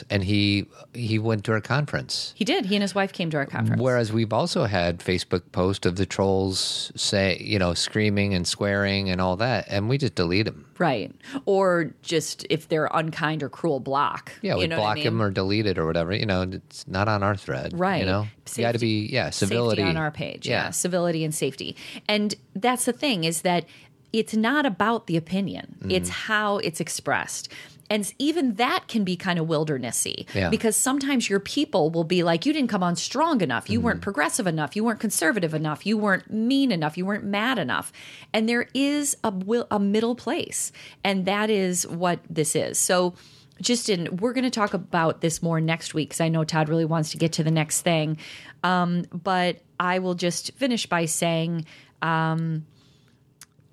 [0.10, 2.34] and he he went to our conference.
[2.36, 2.66] he did.
[2.66, 3.82] He and his wife came to our conference.
[3.82, 9.10] Whereas we've also had Facebook post of the trolls say, you know, screaming and swearing
[9.10, 10.66] and all that, and we just delete them.
[10.78, 11.12] Right.
[11.46, 14.32] Or just if they're unkind or cruel, block.
[14.42, 15.04] Yeah, we You know what I block mean?
[15.06, 16.14] them or delete it or whatever.
[16.14, 17.78] You know, it's not on our thread.
[17.78, 18.00] Right.
[18.00, 20.48] You know, you got to be yeah civility Safety on our page.
[20.48, 20.66] Yeah.
[20.66, 20.70] Yeah.
[20.72, 21.76] Civility and safety.
[22.08, 23.66] And that's the thing is that
[24.12, 25.92] it's not about the opinion, Mm-hmm.
[25.92, 27.50] it's how it's expressed.
[27.90, 30.50] And even that can be kind of wildernessy Yeah.
[30.50, 33.70] because sometimes your people will be like, you didn't come on strong enough.
[33.70, 33.86] You Mm-hmm.
[33.86, 34.76] weren't progressive enough.
[34.76, 35.86] You weren't conservative enough.
[35.86, 36.98] You weren't mean enough.
[36.98, 37.92] You weren't mad enough.
[38.34, 39.34] And there is a,
[39.72, 40.72] a middle place.
[41.04, 42.78] And that is what this is.
[42.78, 43.16] So,
[43.62, 46.70] just in, we're going to talk about this more next week because I know Todd
[46.70, 48.18] really wants to get to the next thing.
[48.64, 51.66] Um, but I will just finish by saying
[52.02, 52.66] um,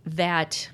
[0.04, 0.70] that.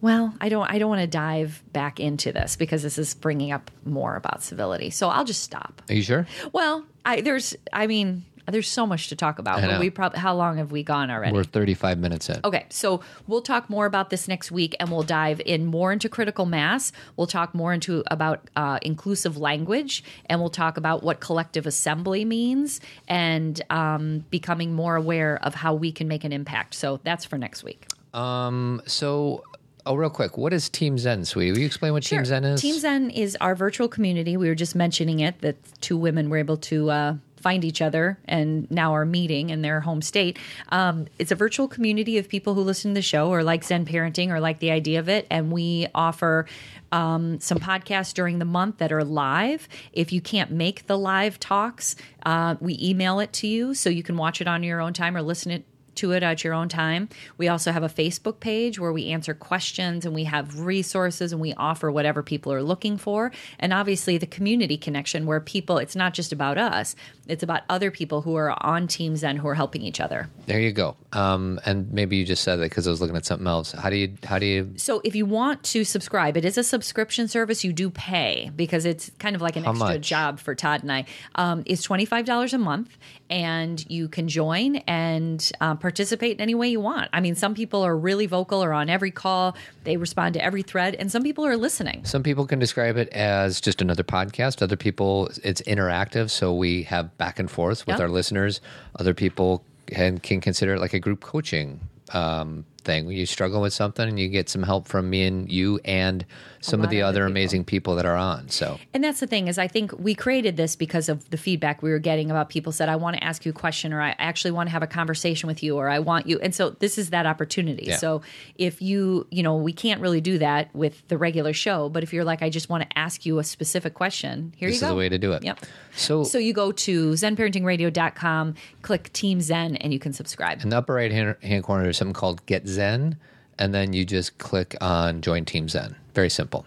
[0.00, 0.70] Well, I don't.
[0.70, 4.42] I don't want to dive back into this because this is bringing up more about
[4.42, 4.90] civility.
[4.90, 5.82] So I'll just stop.
[5.88, 6.26] Are you sure?
[6.52, 7.54] Well, I there's.
[7.72, 9.60] I mean, there's so much to talk about.
[9.60, 10.18] But we probably.
[10.18, 11.32] How long have we gone already?
[11.34, 12.40] We're 35 minutes in.
[12.44, 16.08] Okay, so we'll talk more about this next week, and we'll dive in more into
[16.08, 16.92] critical mass.
[17.16, 22.24] We'll talk more into about uh, inclusive language, and we'll talk about what collective assembly
[22.24, 26.74] means, and um, becoming more aware of how we can make an impact.
[26.74, 27.86] So that's for next week.
[28.14, 29.44] Um, So,
[29.90, 31.50] oh, real quick, what is Team Zen, sweetie?
[31.50, 32.60] Will you explain what Team Zen is?
[32.60, 34.36] Team Zen is our virtual community.
[34.36, 38.16] We were just mentioning it that two women were able to uh, find each other
[38.26, 40.38] and now are meeting in their home state.
[40.68, 43.84] Um, it's a virtual community of people who listen to the show or like Zen
[43.84, 45.26] parenting or like the idea of it.
[45.28, 46.46] And we offer
[46.92, 49.68] um, some podcasts during the month that are live.
[49.92, 54.04] If you can't make the live talks, uh, we email it to you so you
[54.04, 55.64] can watch it on your own time or listen it
[56.00, 57.08] to it at your own time.
[57.38, 61.40] We also have a Facebook page where we answer questions and we have resources and
[61.40, 63.32] we offer whatever people are looking for.
[63.58, 66.94] And obviously, the community connection where people, it's not just about us,
[67.26, 70.28] it's about other people who are on Team Zen who are helping each other.
[70.46, 70.96] There you go.
[71.12, 73.72] Um, and maybe you just said that because I was looking at something else.
[73.72, 74.16] How do you?
[74.24, 74.72] How do you?
[74.76, 77.62] So if you want to subscribe, it is a subscription service.
[77.64, 80.08] You do pay because it's kind of like an How extra much?
[80.08, 81.04] job for Todd and I.
[81.34, 82.96] Um, it's twenty five dollars a month,
[83.30, 87.08] and you can join and um, participate in any way you want.
[87.12, 89.56] I mean, some people are really vocal or on every call.
[89.84, 92.04] They respond to every thread, and some people are listening.
[92.04, 94.60] Some people can describe it as just another podcast.
[94.60, 98.00] Other people, it's interactive, so we have back and forth with Yep.
[98.00, 98.60] our listeners.
[98.98, 101.80] Other people can, can consider it like a group coaching
[102.12, 103.06] um, thing.
[103.06, 106.24] When you struggle with something, and you get some help from me and you, and
[106.60, 108.48] some of the other other amazing people that are on.
[108.48, 111.82] So And that's the thing is I think we created this because of the feedback
[111.82, 114.14] we were getting about people said I want to ask you a question or I
[114.18, 116.98] actually want to have a conversation with you or I want you and so this
[116.98, 117.86] is that opportunity.
[117.86, 117.96] Yeah.
[117.96, 118.22] So
[118.56, 122.12] if you, you know, we can't really do that with the regular show, but if
[122.12, 124.90] you're like I just want to ask you a specific question, here this you is
[124.90, 125.42] the way to do it.
[125.42, 125.58] Yep.
[125.96, 130.62] So, So you go to zenparentingradio.com, click Team Zen and you can subscribe.
[130.62, 133.16] in the upper right hand, hand corner, there's something called Get Zen,
[133.60, 135.94] and then you just click on Join Team Zen.
[136.14, 136.66] Very simple.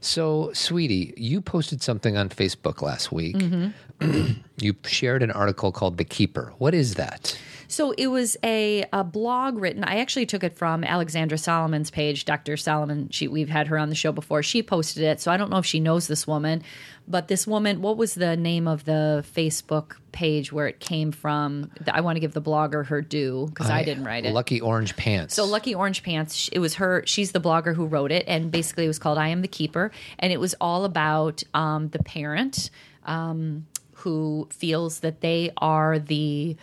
[0.00, 3.36] So, sweetie, you posted something on Facebook last week.
[3.36, 4.32] Mm-hmm.
[4.58, 6.52] you shared an article called The Keeper.
[6.58, 7.38] What is that?
[7.74, 9.82] So it was a, a blog written.
[9.82, 12.24] I actually took it from Alexandra Solomon's page.
[12.24, 12.56] Dr.
[12.56, 14.44] Solomon, she we've had her on the show before.
[14.44, 16.62] She posted it, so I don't know if she knows this woman,
[17.08, 17.82] but this woman.
[17.82, 21.68] What was the name of the Facebook page where it came from?
[21.90, 24.32] I want to give the blogger her due because I, didn't write it.
[24.32, 25.34] Lucky Orange Pants.
[25.34, 27.02] So Lucky Orange Pants, it was her.
[27.06, 29.90] She's the blogger who wrote it, and basically it was called "I Am the Keeper,"
[30.20, 32.70] and it was all about um, the parent
[33.04, 36.56] um, who feels that they are the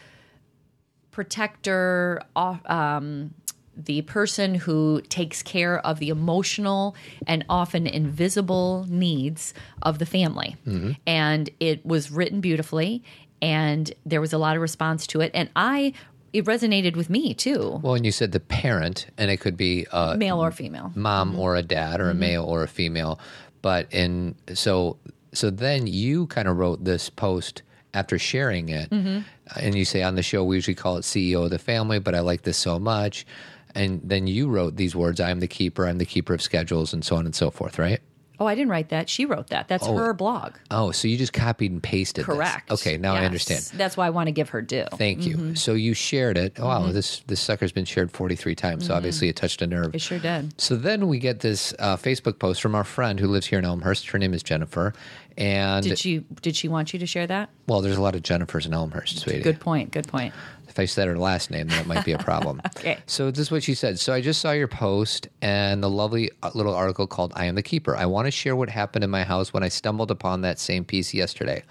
[1.12, 3.34] protector, uh, um,
[3.76, 6.96] the person who takes care of the emotional
[7.28, 10.56] and often invisible needs of the family.
[10.68, 10.92] Mm-hmm.
[11.08, 13.04] And it was written beautifully,
[13.42, 15.94] and there was a lot of response to it, and I.
[16.34, 19.86] It resonated with me too, well, and you said the parent, and it could be
[19.92, 20.94] a male or female.
[20.96, 21.40] mom mm-hmm.
[21.40, 22.22] or a dad or a mm-hmm.
[22.22, 23.20] male or a female.
[23.62, 24.96] But in so
[25.34, 27.64] so then you kind of wrote this post
[27.94, 31.50] after sharing it, and you say on the show we usually call it CEO of
[31.50, 33.26] the family, but I like this so much.
[33.74, 35.88] And then you wrote these words: "I am the keeper.
[35.88, 37.80] I'm the keeper of schedules," and so on and so forth.
[37.80, 38.02] Right?
[38.42, 39.08] Oh, I didn't write that.
[39.08, 39.68] She wrote that.
[39.68, 40.56] That's her blog.
[40.72, 42.26] Oh, so you just copied and pasted.
[42.26, 42.36] this.
[42.36, 42.72] Correct.
[42.72, 43.70] Okay, now I understand.
[43.76, 44.86] That's why I want to give her due.
[44.96, 45.36] Thank you.
[45.36, 45.54] Mm-hmm.
[45.54, 46.54] So you shared it.
[46.58, 48.88] Oh, Wow, this this sucker's been shared forty three times.
[48.88, 49.88] So obviously it touched a nerve.
[49.88, 49.96] Mm-hmm.
[49.96, 50.60] It sure did.
[50.60, 53.66] So then we get this uh, Facebook post from our friend who lives here in
[53.66, 54.10] Elmhurst.
[54.10, 54.94] Her name is Jennifer,
[55.38, 57.50] and Did she did she want you to share that?
[57.68, 59.42] well, there's a lot of Jennifers in Elmhurst, sweetie.
[59.42, 59.92] Good point.
[59.92, 60.34] Good point.
[60.68, 62.62] If I said her last name, that might be a problem.
[62.78, 62.98] Okay.
[63.06, 64.00] So this is what she said.
[64.00, 67.56] So I just saw your post and the lovely uh, little article called "I Am
[67.56, 70.42] the Keeper." I want to share what happened in my house when I stumbled upon
[70.42, 71.64] that same piece yesterday.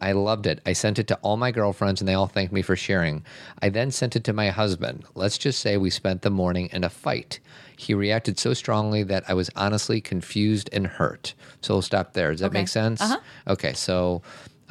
[0.00, 0.60] I loved it.
[0.64, 3.24] I sent it to all my girlfriends, and they all thanked me for sharing.
[3.62, 5.04] I then sent it to my husband.
[5.14, 7.40] Let's just say we spent the morning in a fight.
[7.78, 11.32] He reacted so strongly that I was honestly confused and hurt.
[11.60, 12.32] So we'll stop there.
[12.32, 12.58] Does that Okay.
[12.58, 13.00] make sense?
[13.00, 13.18] Uh-huh.
[13.46, 14.20] Okay, so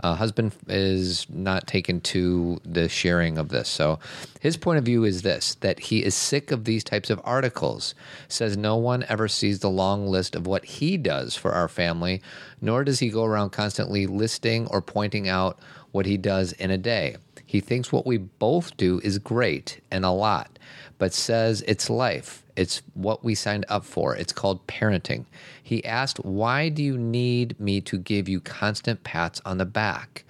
[0.04, 3.70] uh, husband is not taken to the sharing of this.
[3.70, 3.98] So
[4.42, 7.96] his point of view is this that he is sick of these types of articles.
[8.28, 12.22] Says no one ever sees the long list of what he does for our family,
[12.62, 15.58] nor does he go around constantly listing or pointing out
[15.94, 17.16] what he does in a day.
[17.46, 20.60] He thinks what we both do is great and a lot,
[20.98, 22.44] but says it's life.
[22.58, 24.16] It's what we signed up for.
[24.16, 25.26] It's called parenting.
[25.62, 30.26] He asked, Why do you need me to give you constant pats on the back?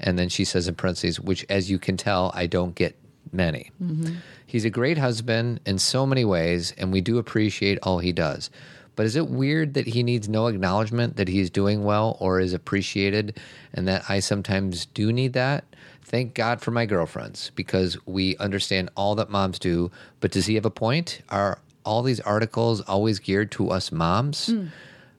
[0.00, 2.98] And then she says in parentheses, which, as you can tell, I don't get
[3.32, 3.70] many.
[3.82, 4.16] Mm-hmm.
[4.46, 8.50] He's a great husband in so many ways, and we do appreciate all he does.
[8.96, 12.52] But is it weird that he needs no acknowledgement that he's doing well or is
[12.52, 13.38] appreciated,
[13.72, 15.64] and that I sometimes do need that?
[16.10, 19.92] Thank God for my girlfriends because we understand all that moms do.
[20.18, 21.22] But does he have a point?
[21.28, 24.52] Are all these articles always geared to us moms?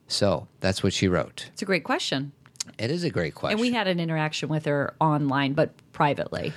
[0.07, 1.47] So that's what she wrote.
[1.53, 2.33] It's a great question.
[2.77, 3.57] It is a great question.
[3.57, 6.51] And we had an interaction with her online, but privately.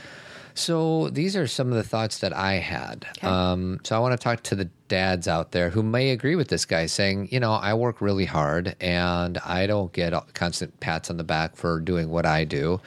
[0.55, 3.07] So these are some of the thoughts that I had.
[3.19, 3.29] Okay.
[3.29, 6.49] Um, so I want to talk to the dads out there who may agree with
[6.49, 11.09] this guy, saying, you know, I work really hard and I don't get constant pats
[11.09, 12.81] on the back for doing what I do.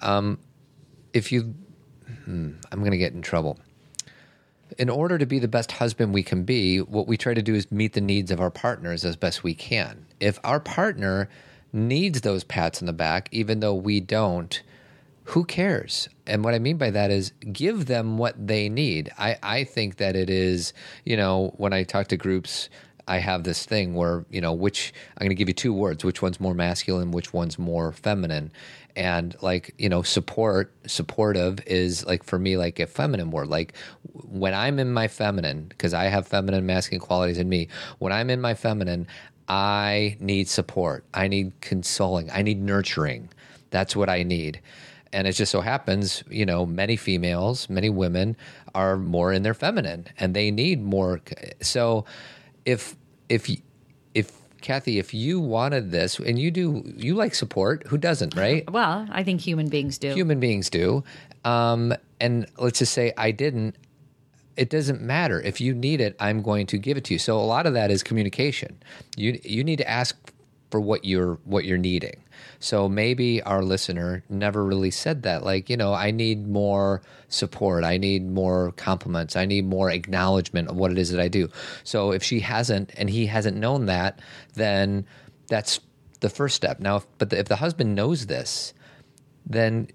[0.00, 0.38] Um,
[1.12, 1.54] if you,
[2.24, 3.58] hmm, I'm going to get in trouble.
[4.78, 7.54] In order to be the best husband we can be, what we try to do
[7.54, 10.06] is meet the needs of our partners as best we can.
[10.20, 11.28] If our partner
[11.72, 14.62] needs those pats on the back, even though we don't,
[15.24, 16.08] who cares?
[16.26, 19.10] And what I mean by that is give them what they need.
[19.18, 20.72] I, I think that it is,
[21.04, 22.70] you know, when I talk to groups,
[23.06, 26.04] I have this thing where, you know, which I'm going to give you two words,
[26.04, 28.52] which one's more masculine, which one's more feminine.
[28.98, 33.46] And like, you know, support, supportive is like for me, like a feminine word.
[33.46, 33.76] Like
[34.12, 37.68] when I'm in my feminine, because I have feminine, masculine qualities in me,
[38.00, 39.06] when I'm in my feminine,
[39.48, 41.04] I need support.
[41.14, 42.28] I need consoling.
[42.32, 43.30] I need nurturing.
[43.70, 44.60] That's what I need.
[45.12, 48.36] And it just so happens, you know, many females, many women
[48.74, 51.20] are more in their feminine and they need more.
[51.62, 52.04] So
[52.64, 52.96] if,
[53.28, 53.48] if,
[54.60, 58.68] Cathy, if you wanted this and you do, you like support, who doesn't, right?
[58.70, 60.12] Well, I think human beings do.
[60.12, 61.04] Human beings do.
[61.44, 63.76] Um, and let's just say I didn't,
[64.56, 65.40] it doesn't matter.
[65.40, 67.18] If you need it, I'm going to give it to you.
[67.18, 68.82] So a lot of that is communication.
[69.16, 70.16] You you need to ask
[70.70, 72.22] for what you're what you're needing.
[72.60, 75.44] So maybe our listener never really said that.
[75.44, 77.84] Like, you know, I need more support.
[77.84, 79.36] I need more compliments.
[79.36, 81.48] I need more acknowledgement of what it is that I do.
[81.84, 84.20] So if she hasn't and he hasn't known that,
[84.54, 85.06] then
[85.48, 85.80] that's
[86.20, 86.80] the first step.
[86.80, 88.74] Now, if, but the, if the husband knows this,
[89.46, 89.88] then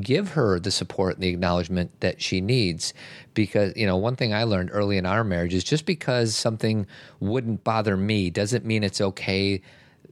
[0.00, 2.94] give her the support and the acknowledgement that she needs
[3.34, 6.86] because you know one thing i learned early in our marriage is just because something
[7.18, 9.60] wouldn't bother me doesn't mean it's okay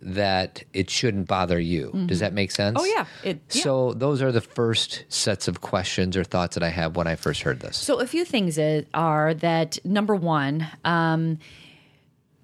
[0.01, 3.05] that it shouldn't bother you does that make sense Oh, yeah.
[3.25, 3.63] It- yeah.
[3.63, 7.17] so those are the first sets of questions or thoughts that i have when i
[7.17, 8.59] first heard this So a few things
[8.95, 11.39] are that number one, um,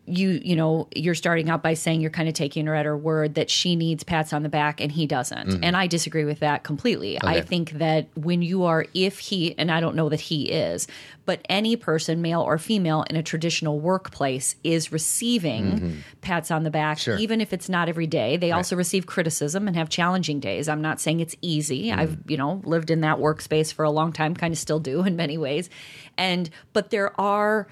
[0.07, 2.97] you you know you're starting out by saying you're kind of taking her at her
[2.97, 5.65] word that she needs pats on the back and he doesn't, mm-hmm.
[5.65, 7.19] and I disagree with that completely.
[7.23, 10.87] I think that when you are, if he, and I don't know that he is,
[11.27, 15.99] but any person, male or female, in a traditional workplace is receiving mm-hmm.
[16.21, 17.17] pats on the back, Sure.
[17.19, 18.37] even if it's not every day.
[18.37, 20.69] They also receive criticism and have challenging days.
[20.69, 21.87] I'm not saying it's easy.
[21.87, 22.01] Mm-hmm.
[22.01, 25.03] I've, you know, lived in that workspace for a long time, kind of still do
[25.05, 25.71] in many ways.
[26.19, 27.69] And, but there are,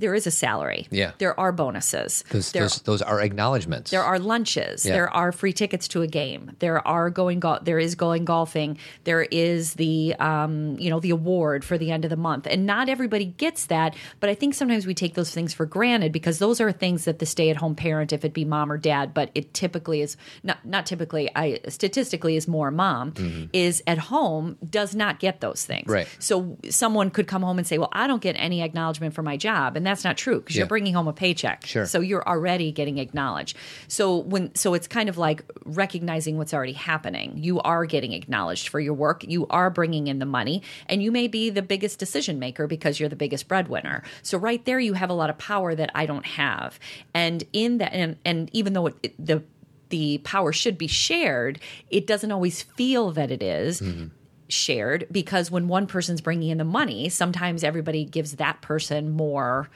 [0.00, 0.86] there is a salary.
[0.90, 1.12] Yeah.
[1.18, 2.24] There are bonuses.
[2.30, 4.84] those, there, those, those are acknowledgments there are lunches.
[4.84, 4.92] Yeah.
[4.92, 6.52] There are free tickets to a game.
[6.58, 8.78] There are going go- there is going golfing.
[9.04, 12.46] There is the um, you know the award for the end of the month.
[12.48, 16.12] And not everybody gets that, but I think sometimes we take those things for granted
[16.12, 19.30] because those are things that the stay-at-home parent if it be mom or dad, but
[19.34, 24.94] it typically is not not typically I statistically is more mom is at home does
[24.94, 25.86] not get those things.
[25.88, 26.08] Right.
[26.18, 29.36] So someone could come home and say, "Well, I don't get any acknowledgement for my
[29.36, 30.60] job." Job, and that's not true because Yeah.
[30.60, 31.66] you're bringing home a paycheck.
[31.66, 31.86] Sure.
[31.86, 33.56] So you're already getting acknowledged.
[33.88, 37.34] So when so it's kind of like recognizing what's already happening.
[37.36, 39.24] You are getting acknowledged for your work.
[39.24, 42.98] You are bringing in the money, and you may be the biggest decision maker because
[42.98, 44.02] you're the biggest breadwinner.
[44.22, 46.78] So right there, you have a lot of power that I don't have,
[47.14, 49.42] and in that, and and even though it, it- the
[49.90, 51.58] the power should be shared,
[51.88, 54.08] it doesn't always feel that it is mm-hmm.
[54.48, 59.68] Shared because when one person's bringing in the money, sometimes everybody gives that person more,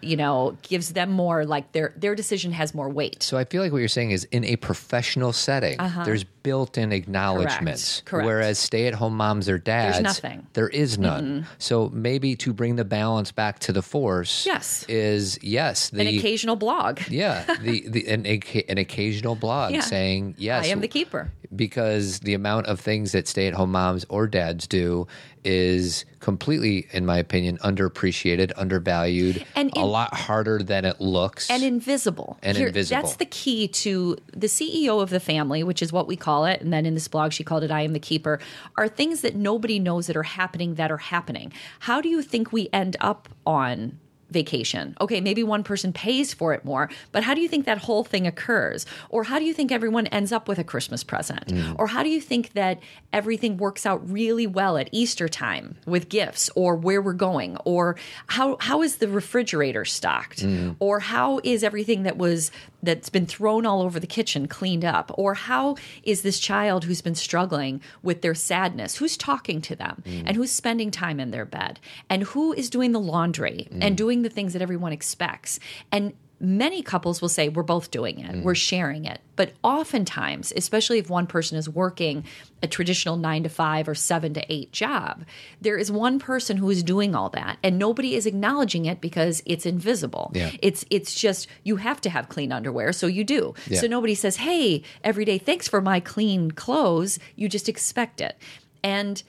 [0.00, 3.20] you know, gives them more like their their decision has more weight.
[3.22, 7.98] So I feel like what you're saying is in a professional setting, there's built-in acknowledgments.
[7.98, 8.10] Uh-huh.
[8.10, 8.26] Correct.
[8.26, 10.46] Whereas stay-at-home moms or dads, there's nothing.
[10.54, 11.46] There is none.
[11.58, 14.84] So maybe to bring the balance back to the force, Yes.
[14.88, 17.00] is yes the An occasional blog.
[17.08, 19.80] yeah the, the an, an occasional blog Yeah.
[19.80, 21.30] saying yes I am the keeper.
[21.54, 25.06] Because the amount of things that stay-at-home moms or dads do
[25.44, 31.62] is completely in my opinion underappreciated undervalued And a lot harder than it looks and
[31.62, 32.38] invisible.
[32.42, 33.02] And invisible.
[33.02, 36.60] That's the key to the CEO of the family, which is what we call it.
[36.60, 38.40] And then in this blog, she called it I Am the Keeper,
[38.76, 41.52] are things that nobody knows that are happening that are happening.
[41.80, 43.98] How do you think we end up on
[44.30, 44.96] vacation?
[45.00, 48.04] Okay, maybe one person pays for it more, but how do you think that whole
[48.04, 48.86] thing occurs?
[49.08, 51.46] Or how do you think everyone ends up with a Christmas present?
[51.46, 51.76] Mm.
[51.78, 52.80] Or how do you think that
[53.12, 57.56] everything works out really well at Easter time with gifts or where we're going?
[57.64, 60.42] Or how how is the refrigerator stocked?
[60.42, 60.76] Mm.
[60.78, 62.50] Or how is everything that was
[62.82, 65.10] that's been thrown all over the kitchen cleaned up?
[65.14, 68.96] Or how is this child who's been struggling with their sadness?
[68.96, 70.24] Who's talking to them mm.
[70.26, 71.80] and who's spending time in their bed?
[72.08, 75.60] And who is doing the laundry and doing the things that everyone expects?
[75.92, 78.44] And many couples will say we're both doing it.
[78.44, 78.54] We're mm-hmm.
[78.54, 79.20] sharing it.
[79.36, 82.24] But oftentimes especially if one person is working
[82.62, 85.24] a traditional 9 to 5 or 7 to 8 job
[85.60, 89.42] there is one person who is doing all that and nobody is acknowledging it because
[89.46, 90.30] it's invisible.
[90.34, 90.50] Yeah.
[90.62, 93.54] it's it's just you have to have clean underwear so you do.
[93.66, 93.80] Yeah.
[93.80, 97.18] so nobody says hey every day thanks for my clean clothes.
[97.36, 98.36] You just expect it.
[98.82, 99.22] And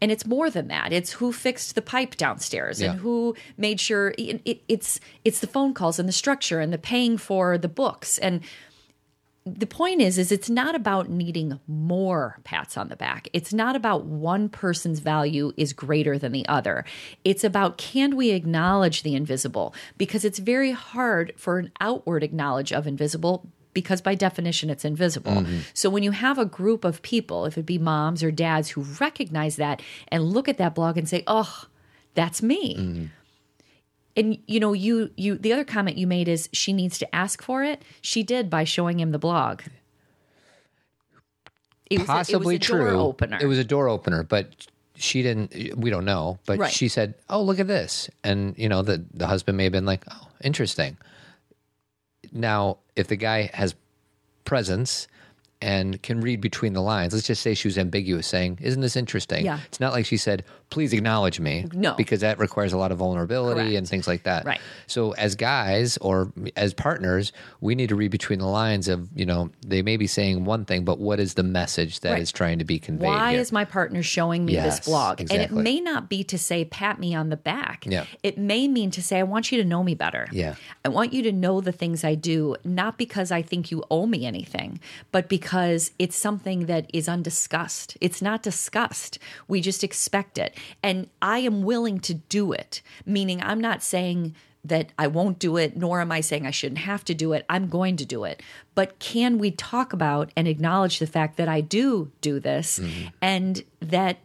[0.00, 0.92] and it's more than that.
[0.92, 2.90] It's who fixed the pipe downstairs Yeah.
[2.92, 6.72] and who made sure it, it, it's it's the phone calls and the structure and
[6.72, 8.18] the paying for the books.
[8.18, 8.40] And
[9.48, 13.28] the point is is it's not about needing more pats on the back.
[13.32, 16.84] It's not about one person's value is greater than the other.
[17.24, 19.72] It's about can we acknowledge the invisible?
[19.96, 23.46] Because it's very hard for an outward acknowledge of invisible
[23.76, 25.32] because by definition it's invisible.
[25.32, 25.58] Mm-hmm.
[25.74, 28.80] So when you have a group of people if it be moms or dads who
[28.98, 31.66] recognize that and look at that blog and say oh
[32.14, 32.74] that's me.
[32.74, 33.04] Mm-hmm.
[34.16, 37.42] And you know you you the other comment you made is she needs to ask
[37.42, 37.82] for it.
[38.00, 39.60] She did by showing him the blog.
[41.90, 43.38] It was possibly a, it was a true door opener.
[43.42, 46.72] It was a door opener but she didn't we don't know but Right.
[46.72, 48.08] she said oh look at this.
[48.24, 50.96] And you know the the husband may have been like oh interesting
[52.36, 53.74] now if the guy has
[54.44, 55.08] presence
[55.62, 58.96] and can read between the lines let's just say she was ambiguous saying isn't this
[58.96, 59.60] interesting Yeah.
[59.66, 61.94] it's not like she said please acknowledge me No.
[61.94, 63.76] because that requires a lot of vulnerability Correct.
[63.76, 64.60] and things like that Right.
[64.88, 69.24] so as guys or as partners we need to read between the lines of you
[69.24, 72.34] know they may be saying one thing but what is the message that is Right.
[72.36, 73.40] trying to be conveyed why here?
[73.40, 76.64] is my partner showing me Yes, this blog and it may not be to say
[76.64, 78.04] pat me on the back Yeah.
[78.24, 80.56] it may mean to say i want you to know me better Yeah.
[80.84, 84.06] i want you to know the things i do not because i think you owe
[84.06, 84.80] me anything
[85.12, 91.08] but because it's something that is undiscussed it's not discussed we just expect it and
[91.22, 94.34] i am willing to do it meaning i'm not saying
[94.68, 97.44] that I won't do it, nor am I saying I shouldn't have to do it.
[97.48, 98.42] I'm going to do it.
[98.74, 103.08] But can we talk about and acknowledge the fact that I do do this mm-hmm.
[103.22, 104.18] and that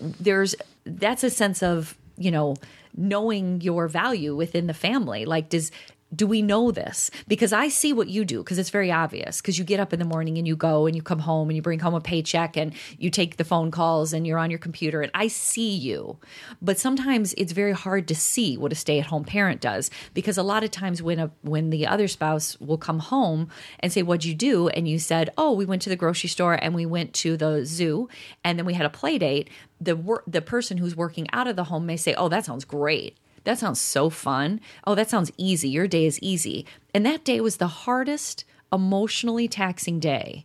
[0.00, 2.56] there's that's a sense of, you know,
[2.96, 5.24] knowing your value within the family.
[5.24, 5.70] Like, does
[6.14, 7.10] do we know this?
[7.28, 9.40] Because I see what you do because it's very obvious.
[9.40, 11.56] Because you get up in the morning and you go and you come home and
[11.56, 14.58] you bring home a paycheck and you take the phone calls and you're on your
[14.58, 16.18] computer and I see you.
[16.60, 20.64] But sometimes it's very hard to see what a stay-at-home parent does because a lot
[20.64, 23.48] of times when a when the other spouse will come home
[23.78, 26.54] and say, "What'd you do?" and you said, "Oh, we went to the grocery store
[26.54, 28.08] and we went to the zoo
[28.44, 29.48] and then we had a play date."
[29.80, 32.64] The wor- the person who's working out of the home may say, "Oh, that sounds
[32.64, 34.60] great." That sounds so fun.
[34.86, 35.68] Oh, that sounds easy.
[35.68, 36.66] Your day is easy.
[36.94, 40.44] And that day was the hardest emotionally taxing day.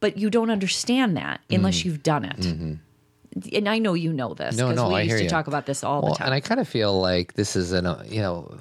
[0.00, 2.38] But you don't understand that unless you've done it.
[3.52, 4.58] And I know you know this Mm-hmm.
[4.58, 5.30] No, because no, we I used hear to you.
[5.30, 6.26] talk about this all well, the time.
[6.28, 8.58] and I kind of feel like this is an uh, you know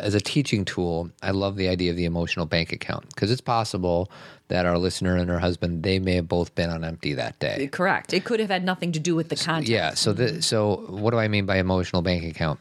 [0.00, 1.10] as a teaching tool.
[1.22, 4.10] I love the idea of the emotional bank account because it's possible
[4.48, 7.68] that our listener and her husband they may have both been on empty that day.
[7.72, 8.12] Correct.
[8.12, 9.68] It could have had nothing to do with the content.
[9.68, 9.94] Yeah.
[9.94, 12.60] So the so what do I mean by emotional bank account?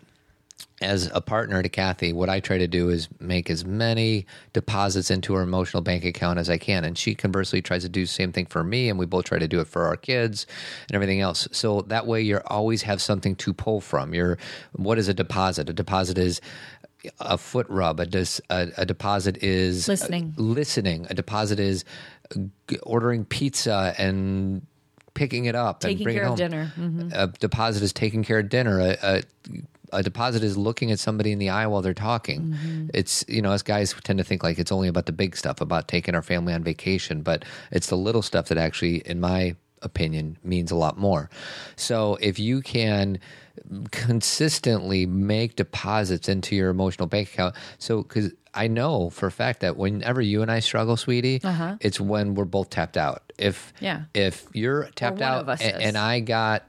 [0.83, 5.09] As a partner to Cathy, what I try to do is make as many deposits
[5.09, 6.83] into her emotional bank account as I can.
[6.83, 8.89] And she conversely tries to do the same thing for me.
[8.89, 10.45] And we both try to do it for our kids
[10.89, 11.47] and everything else.
[11.51, 14.13] So that way you always have something to pull from.
[14.13, 14.37] You're,
[14.73, 15.69] what is a deposit?
[15.69, 16.41] A deposit is
[17.19, 17.99] a foot rub.
[17.99, 20.33] A, dis, a, a deposit is Listening.
[20.37, 21.07] listening.
[21.09, 21.85] A deposit is
[22.67, 24.65] g- ordering pizza and
[25.13, 26.49] picking it up and Taking bringing care it of home.
[26.49, 26.73] dinner.
[26.77, 27.09] Mm-hmm.
[27.13, 28.79] A deposit is taking care of dinner.
[28.79, 29.23] A, a,
[29.93, 32.41] a deposit is looking at somebody in the eye while they're talking.
[32.41, 32.87] Mm-hmm.
[32.93, 35.61] It's you know, us guys tend to think like it's only about the big stuff,
[35.61, 39.55] about taking our family on vacation, but it's the little stuff that actually, in my
[39.81, 41.29] opinion, means a lot more.
[41.75, 43.19] So if you can
[43.91, 49.61] consistently make deposits into your emotional bank account, so because I know for a fact
[49.61, 51.41] that whenever you and I struggle, sweetie,
[51.81, 53.23] it's when we're both tapped out.
[53.37, 53.85] If Uh-huh.
[53.85, 54.01] Yeah.
[54.13, 55.81] if you're tapped out of us a- is.
[55.83, 56.63] and I got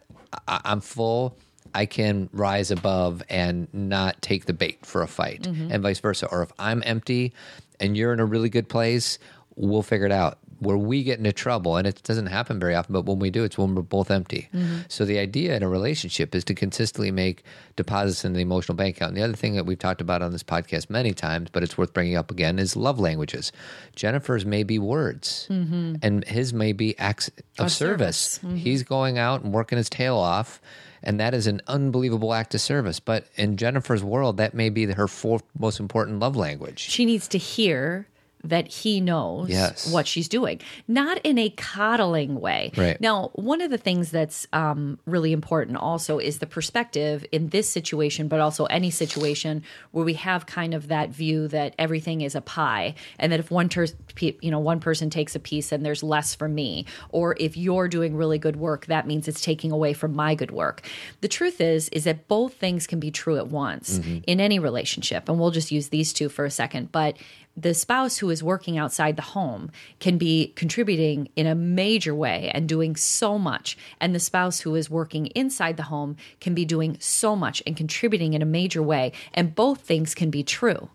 [0.49, 1.37] I, I'm full.
[1.75, 5.73] I can rise above and not take the bait for a fight, Mm-hmm.
[5.73, 6.27] and vice versa.
[6.31, 7.33] Or if I'm empty
[7.81, 9.19] and you're in a really good place,
[9.57, 10.39] we'll figure it out.
[10.61, 13.43] Where we get into trouble, and it doesn't happen very often, but when we do,
[13.45, 14.49] it's when we're both empty.
[14.55, 14.83] Mm-hmm.
[14.89, 17.43] So the idea in a relationship is to consistently make
[17.77, 19.11] deposits in the emotional bank account.
[19.11, 21.77] And the other thing that we've talked about on this podcast many times, but it's
[21.77, 23.51] worth bringing up again, is love languages.
[23.97, 28.17] Jennifer's may be words, and his may be acts of, Of service.
[28.41, 28.63] service.
[28.63, 30.63] He's going out and working his tail off,
[31.05, 32.99] and that is an unbelievable act of service.
[32.99, 36.81] But in Jennifer's world, that may be her fourth most important love language.
[36.81, 38.09] She needs to hear
[38.45, 39.91] that he knows Yes.
[39.91, 42.71] what she's doing, not in a coddling way.
[42.77, 43.01] Right.
[43.01, 47.69] Now, one of the things that's um, really important also is the perspective in this
[47.69, 52.35] situation, but also any situation where we have kind of that view that everything is
[52.35, 53.87] a pie, and that if one ter-
[54.21, 57.89] you know one person takes a piece and there's less for me, or if you're
[57.89, 60.83] doing really good work, that means it's taking away from my good work.
[61.21, 65.29] The truth is, is that both things can be true at once in any relationship,
[65.29, 67.17] and we'll just use these two for a second, but
[67.57, 72.51] the spouse who is working outside the home can be contributing in a major way
[72.53, 73.79] and doing so much.
[74.01, 77.77] And the spouse who is working inside the home can be doing so much and
[77.77, 79.13] contributing in a major way.
[79.33, 80.91] And both things can be true.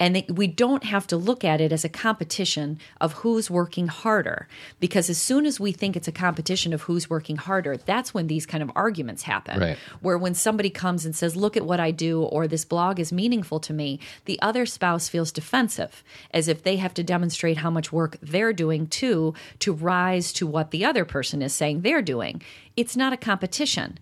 [0.00, 3.88] And it- we don't have to look at it as a competition of who's working
[3.88, 4.46] harder.
[4.80, 8.26] Because as soon as we think it's a competition of who's working harder, that's when
[8.28, 9.78] these kind of arguments happen Right.
[10.00, 13.12] where when somebody comes and says, Look at what I do, or this blog is
[13.12, 17.70] meaningful to me, the other spouse feels defensive, as if they have to demonstrate how
[17.70, 22.02] much work they're doing too to rise to what the other person is saying they're
[22.02, 22.40] doing.
[22.76, 23.98] It's not a competition.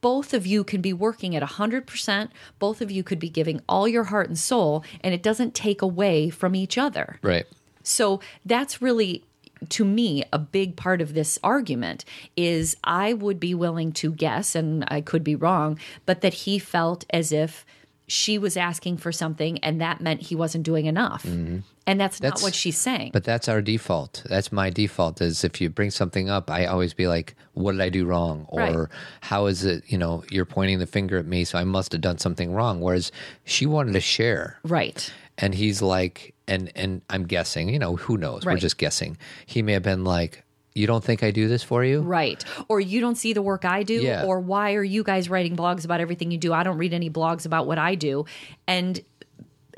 [0.00, 2.28] Both of you can be working at 100%.
[2.58, 5.82] Both of you could be giving all your heart and soul, and it doesn't take
[5.82, 7.18] away from each other.
[7.22, 7.46] Right.
[7.82, 9.24] So that's really
[9.70, 12.04] to me a big part of this argument
[12.36, 16.60] is I would be willing to guess and I could be wrong but that he
[16.60, 17.66] felt as if
[18.06, 21.24] she was asking for something and that meant he wasn't doing enough.
[21.24, 21.58] Mm-hmm.
[21.88, 23.10] And that's, That's- not what she's saying.
[23.12, 24.22] But that's our default.
[24.28, 25.20] That's my default.
[25.20, 28.44] Is if you bring something up, I always be like, "What did I do wrong?"
[28.48, 28.88] Or Right.
[29.22, 32.00] "How is it?" You know, you're pointing the finger at me, so I must have
[32.02, 32.80] done something wrong.
[32.80, 33.10] Whereas
[33.44, 35.10] she wanted to share, right.
[35.38, 37.70] and he's like, and and I'm guessing.
[37.70, 38.44] You know, who knows?
[38.44, 39.16] We're just guessing.
[39.46, 42.44] He may have been like, "You don't think I do this for you?" Right.
[42.68, 44.24] Or you don't see the work I do Yeah.
[44.24, 46.52] or why are you guys writing blogs about everything you do?
[46.52, 48.26] I don't read any blogs about what I do.
[48.66, 49.00] And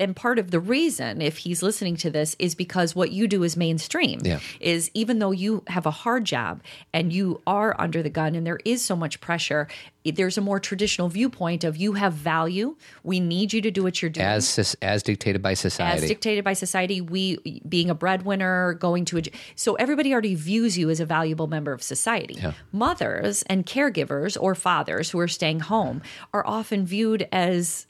[0.01, 3.43] and part of the reason if he's listening to this is because what you do
[3.43, 4.39] is mainstream Yeah.
[4.59, 6.61] is even though you have a hard job
[6.93, 9.67] and you are under the gun and there is so much pressure
[10.03, 14.01] there's a more traditional viewpoint of you have value we need you to do what
[14.01, 16.01] you're doing As as dictated by society.
[16.03, 17.37] as dictated by society we
[17.69, 19.21] being a breadwinner going to a
[19.55, 22.53] so everybody already views you as a valuable member of society Yeah.
[22.71, 26.01] mothers and caregivers or fathers who are staying home
[26.33, 27.85] are often viewed as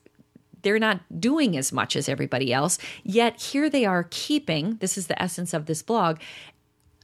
[0.61, 5.07] they're not doing as much as everybody else yet here they are keeping this is
[5.07, 6.17] the essence of this blog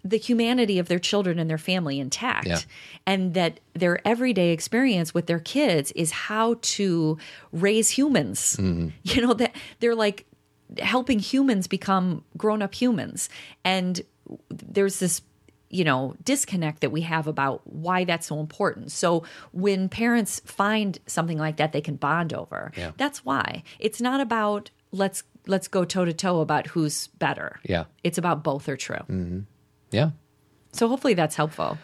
[0.04, 2.48] the humanity of their children and their family intact.
[2.48, 2.60] Yeah.
[3.06, 7.18] and that their everyday experience with their kids is how to
[7.52, 8.58] raise humans.
[8.58, 8.90] Mm-hmm.
[9.04, 10.26] You know that they're like
[10.80, 13.30] helping humans become grown-up humans.
[13.64, 14.02] And
[14.50, 15.22] there's this
[15.70, 20.98] you know disconnect that we have about why that's so important so when parents find
[21.08, 22.92] something like that they can bond over Yeah.
[22.98, 27.86] that's why it's not about let's let's go toe to toe about who's better Yeah.
[28.04, 29.44] it's about both are true
[29.92, 30.12] yeah.
[30.72, 31.78] so hopefully that's helpful.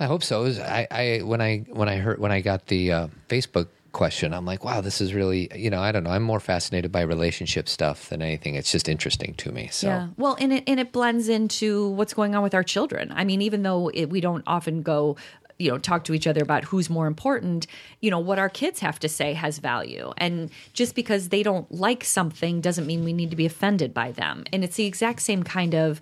[0.00, 0.42] I hope so.
[0.42, 4.34] Was- I, I when I when I heard when I got the uh, Facebook question,
[4.34, 6.10] I'm like, wow, this is really you know I don't know.
[6.10, 8.56] I'm more fascinated by relationship stuff than anything.
[8.56, 9.68] It's just interesting to me.
[9.72, 10.08] So Yeah.
[10.18, 13.10] Well, and it and it blends into what's going on with our children.
[13.12, 15.16] I mean, even though it, we don't often go
[15.58, 17.68] you know talk to each other about who's more important
[18.00, 21.70] you know what our kids have to say has value and just because they don't
[21.70, 25.22] like something doesn't mean we need to be offended by them and it's the exact
[25.22, 26.00] same kind of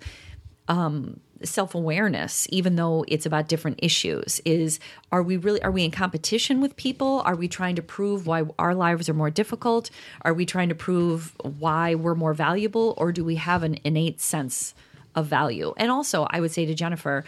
[0.67, 4.79] um, self-awareness even though it's about different issues is
[5.11, 7.21] are we really are we in competition with people?
[7.25, 9.89] Are we trying to prove why our lives are more difficult?
[10.21, 12.93] Are we trying to prove why we're more valuable?
[12.97, 14.73] Or do we have an innate sense
[15.15, 15.73] of value?
[15.77, 17.23] And also i would say to jennifer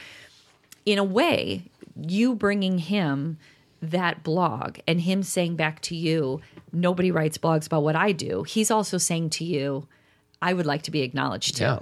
[0.85, 1.63] in a way
[1.95, 3.37] you bringing him
[3.81, 6.41] that blog and him saying back to you
[6.71, 9.87] nobody writes blogs about what i do he's also saying to you
[10.41, 11.63] i would like to be acknowledged too.
[11.63, 11.79] Yeah.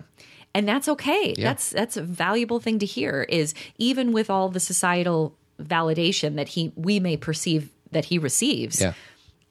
[0.56, 1.34] And that's okay.
[1.38, 6.50] That's that's a valuable thing to hear is even with all the societal validation that
[6.50, 8.94] he we may perceive that he receives Yeah.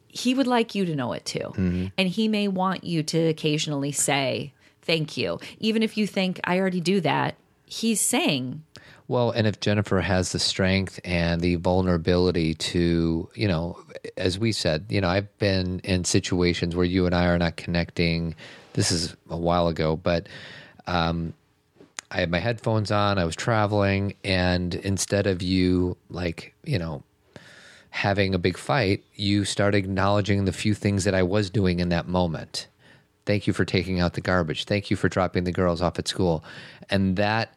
[0.09, 1.39] he would like you to know it too.
[1.55, 1.87] Mm-hmm.
[1.99, 5.39] And he may want you to occasionally say thank you.
[5.59, 8.63] Even if you think i already do that he's saying
[9.09, 13.79] Well, and if Jennifer has the strength and the vulnerability to, you know,
[14.17, 17.57] as we said, you know, I've been in situations where you and I are not
[17.57, 18.35] connecting.
[18.75, 20.29] This is a while ago, but
[20.87, 21.35] um,
[22.11, 27.03] I had my headphones on, I was traveling, and instead of you, like, you know,
[27.91, 31.89] having a big fight, you start acknowledging the few things that I was doing in
[31.91, 32.67] that moment.
[33.25, 34.65] Thank you for taking out the garbage.
[34.65, 36.45] Thank you for dropping the girls off at school.
[36.91, 37.55] And that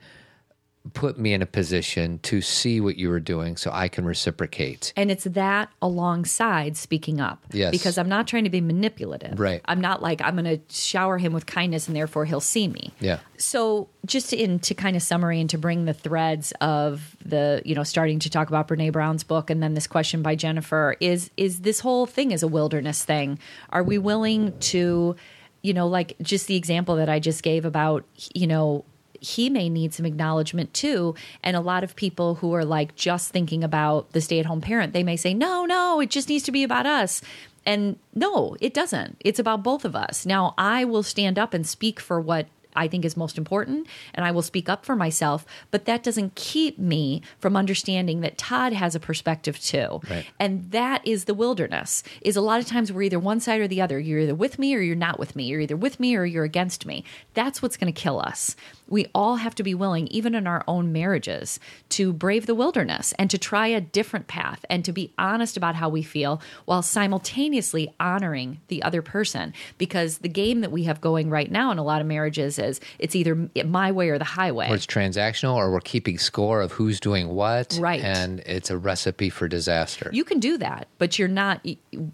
[0.94, 4.94] put me in a position to see what you were doing so I can reciprocate.
[4.96, 7.44] And it's that alongside speaking up.
[7.52, 7.72] Yes.
[7.72, 9.40] Because I'm not trying to be manipulative.
[9.40, 9.62] Right.
[9.66, 12.94] I'm not like, I'm going to shower him with kindness and therefore he'll see me.
[13.00, 13.20] Yeah.
[13.38, 17.74] So just in to kind of summary and to bring the threads of the, you
[17.74, 21.32] know, starting to talk about Brene Brown's book and then this question by Jennifer is,
[21.36, 23.40] is this whole thing is a wilderness thing?
[23.72, 25.16] Are we willing to,
[25.64, 28.86] you know, like just the example that I just gave about, you know,
[29.22, 31.16] he may need some acknowledgement too.
[31.43, 34.61] And a lot of people who are like just thinking about the stay at home
[34.61, 37.22] parent, they may say, no, no, it just needs to be about us.
[37.66, 39.18] And no, it doesn't.
[39.22, 40.26] It's about both of us.
[40.26, 44.26] Now, I will stand up and speak for what I think is most important, and
[44.26, 45.45] I will speak up for myself.
[45.71, 50.26] But that doesn't keep me from understanding that Todd has a perspective too, Right.
[50.39, 52.03] and that is the wilderness.
[52.21, 53.99] Is a lot of times we're either one side or the other.
[53.99, 55.45] You're either with me or you're not with me.
[55.45, 57.03] You're either with me or you're against me.
[57.34, 58.55] That's what's going to kill us.
[58.88, 61.59] We all have to be willing, even in our own marriages,
[61.89, 65.76] to brave the wilderness and to try a different path and to be honest about
[65.76, 66.84] how we feel while
[67.19, 69.53] simultaneously honoring the other person.
[69.78, 72.59] Because the game that we have going right now in a lot of marriages
[72.99, 74.70] it's either my way or the highway.
[74.70, 77.78] Or it's transactional or we're keeping score of who's doing what.
[77.80, 78.01] Right.
[78.01, 80.09] And it's a recipe for disaster.
[80.13, 81.66] You can do that, but you're not.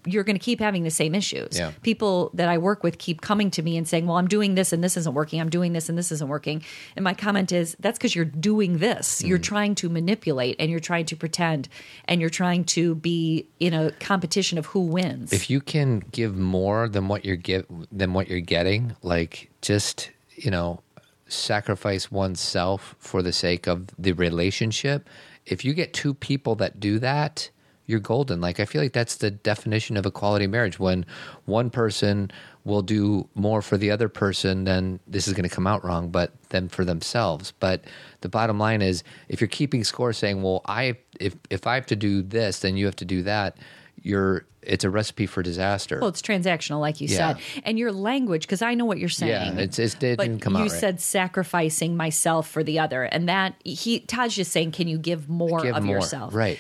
[0.06, 1.58] You're going to keep having the same issues.
[1.58, 1.72] Yeah.
[1.82, 4.74] People that I work with keep coming to me and saying, "Well, I'm doing this
[4.74, 5.40] and this isn't working.
[5.42, 6.64] I'm doing this and this isn't working."
[6.96, 9.22] And my comment is, "That's because you're doing this.
[9.22, 9.28] Mm.
[9.28, 11.68] You're trying to manipulate and you're trying to pretend
[12.06, 16.36] and you're trying to be in a competition of who wins." if you can give
[16.36, 20.12] more than what you're give than what you're getting, like just,
[20.44, 20.82] you know,
[21.28, 25.10] sacrifice oneself for the sake of the relationship,
[25.46, 27.50] if you get two people that do that,
[27.86, 28.42] you're golden.
[28.42, 31.06] Like I feel like that's the definition of a quality marriage when
[31.46, 32.32] one person
[32.64, 36.10] will do more for the other person then this is going to come out wrong
[36.10, 37.84] but than for themselves but
[38.22, 41.86] the bottom line is if you're keeping score saying well i if if i have
[41.86, 43.58] to do this then you have to do that
[44.02, 47.34] you're it's a recipe for disaster Well, it's transactional, like you Yeah.
[47.34, 48.44] said, and your language.
[48.44, 49.32] Because I know what you're saying.
[49.32, 50.80] Yeah, it's- it's- it didn't come you out right.
[50.80, 55.28] said sacrificing myself for the other, and that he Todd's just saying, can you give
[55.30, 56.36] more give of more yourself?
[56.36, 56.60] right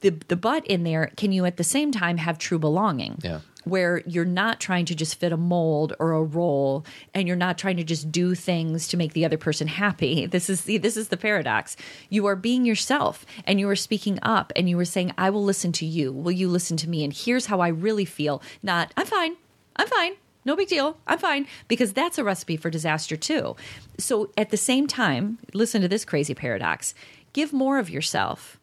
[0.00, 3.38] the the but in there can you at the same time have true belonging Yeah.
[3.64, 7.58] Where you're not trying to just fit a mold or a role and you're not
[7.58, 10.26] trying to just do things to make the other person happy.
[10.34, 11.76] This is the this is the paradox.
[12.08, 15.44] You are being yourself and you are speaking up and you are saying i will
[15.44, 16.10] listen to you.
[16.10, 17.04] Will you listen to me?
[17.04, 18.42] And here's how i really feel.
[18.62, 19.36] Not i'm fine.
[19.76, 20.14] I'm fine.
[20.44, 20.98] No big deal.
[21.06, 21.46] I'm fine.
[21.68, 23.56] Because that's a recipe for disaster too.
[23.98, 26.94] So at the same time, listen to this crazy paradox.
[27.32, 28.58] Give more of yourself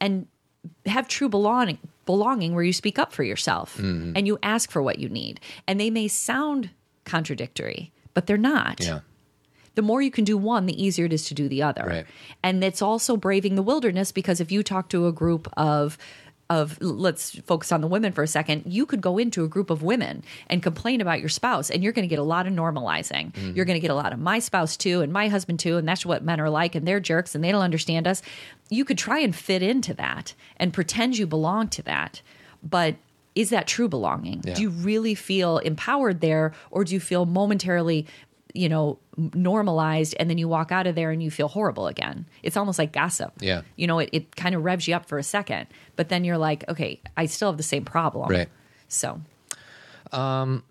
[0.00, 0.26] and
[0.86, 1.78] have true belonging
[2.12, 4.12] belonging where you speak up for yourself Mm-hmm.
[4.16, 6.70] and you ask for what you need and they may sound
[7.04, 9.00] contradictory but they're not yeah
[9.74, 12.06] the more you can do one the easier it is to do the other Right.
[12.42, 15.98] and it's also braving the wilderness because if you talk to a group of
[16.50, 19.68] of let's focus on the women for a second you could go into a group
[19.68, 22.52] of women and complain about your spouse and you're going to get a lot of
[22.54, 23.32] normalizing.
[23.32, 23.52] Mm-hmm.
[23.54, 25.86] You're going to get a lot of my spouse too and my husband too and
[25.86, 28.22] that's what men are like and they're jerks and they don't understand us.
[28.70, 32.22] You could try and fit into that and pretend you belong to that
[32.62, 32.96] but
[33.34, 34.42] is that true belonging?
[34.44, 34.54] Yeah.
[34.54, 38.06] do you really feel empowered there or do you feel momentarily
[38.54, 38.98] you know
[39.34, 42.78] normalized and then you walk out of there and you feel horrible again it's almost
[42.78, 43.62] like gossip Yeah.
[43.76, 46.38] you know it, it kind of revs you up for a second but then you're
[46.38, 48.48] like okay i still have the same problem Right.
[48.88, 49.20] so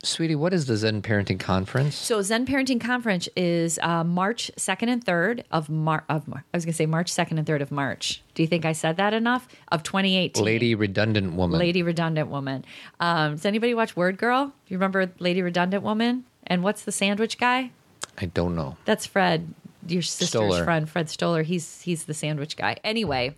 [0.03, 1.95] Sweetie, what is the Zen Parenting Conference?
[1.95, 6.57] so zen parenting conference is uh, march 2nd and 3rd of mar of Mar- i
[6.57, 8.97] was going to say march 2nd and 3rd of march do you think i said
[8.97, 11.59] that enough of 2018 Lady Redundant Woman.
[11.59, 12.65] Lady Redundant Woman.
[12.99, 14.45] Um, does anybody watch WordGirl?
[14.47, 16.23] Do you remember Lady Redundant Woman?
[16.47, 17.71] And what's the sandwich guy?
[18.17, 18.77] I don't know.
[18.85, 19.53] That's Fred,
[19.87, 20.63] your sister's Stoller.
[20.63, 21.43] friend, Fred Stoller.
[21.43, 22.77] He's he's the sandwich guy.
[22.83, 23.35] Anyway,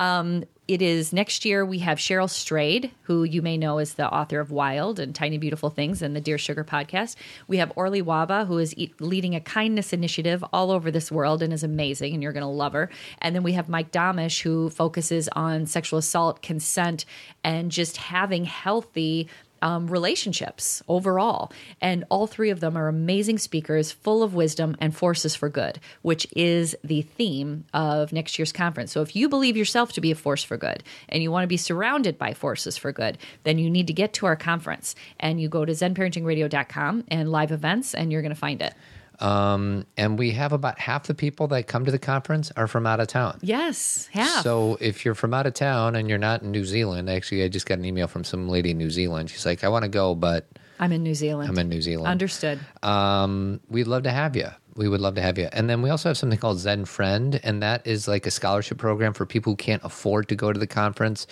[0.00, 1.64] um, it is next year.
[1.64, 5.38] We have Cheryl Strayed, who you may know is the author of Wild and Tiny
[5.38, 7.14] Beautiful Things and the Dear Sugar podcast.
[7.46, 11.40] We have Orly Wahba, who is e- leading a kindness initiative all over this world
[11.40, 12.90] and is amazing, and you're going to love her.
[13.20, 17.04] And then we have Mike Domitrz, who focuses on sexual assault, consent,
[17.44, 19.28] and just having healthy
[19.66, 21.50] um, relationships overall.
[21.80, 25.80] And all three of them are amazing speakers, full of wisdom and forces for good,
[26.02, 28.92] which is the theme of next year's conference.
[28.92, 31.48] So if you believe yourself to be a force for good and you want to
[31.48, 34.94] be surrounded by forces for good, then you need to get to our conference.
[35.18, 38.72] And you go to zenparentingradio.com and live events, and you're going to find it.
[39.20, 43.00] And we have about half the people that come to the conference are from out
[43.00, 43.38] of town.
[43.42, 44.42] Yes, half.
[44.42, 47.48] So if you're from out of town and you're not in New Zealand, actually, I
[47.48, 49.30] just got an email from some lady in New Zealand.
[49.30, 50.46] She's like, I want to go, but
[50.78, 51.50] I'm in New Zealand.
[51.50, 52.08] I'm in New Zealand.
[52.08, 52.58] Understood.
[52.82, 54.48] um, we'd love to have you.
[54.74, 55.48] We would love to have you.
[55.52, 58.76] And then we also have something called Zen Friend, and that is like a scholarship
[58.76, 61.26] program for people who can't afford to go to the conference.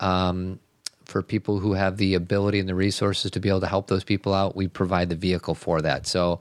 [0.00, 0.60] Um,
[1.04, 4.02] for people who have the ability and the resources to be able to help those
[4.02, 6.04] people out, we provide the vehicle for that.
[6.06, 6.40] So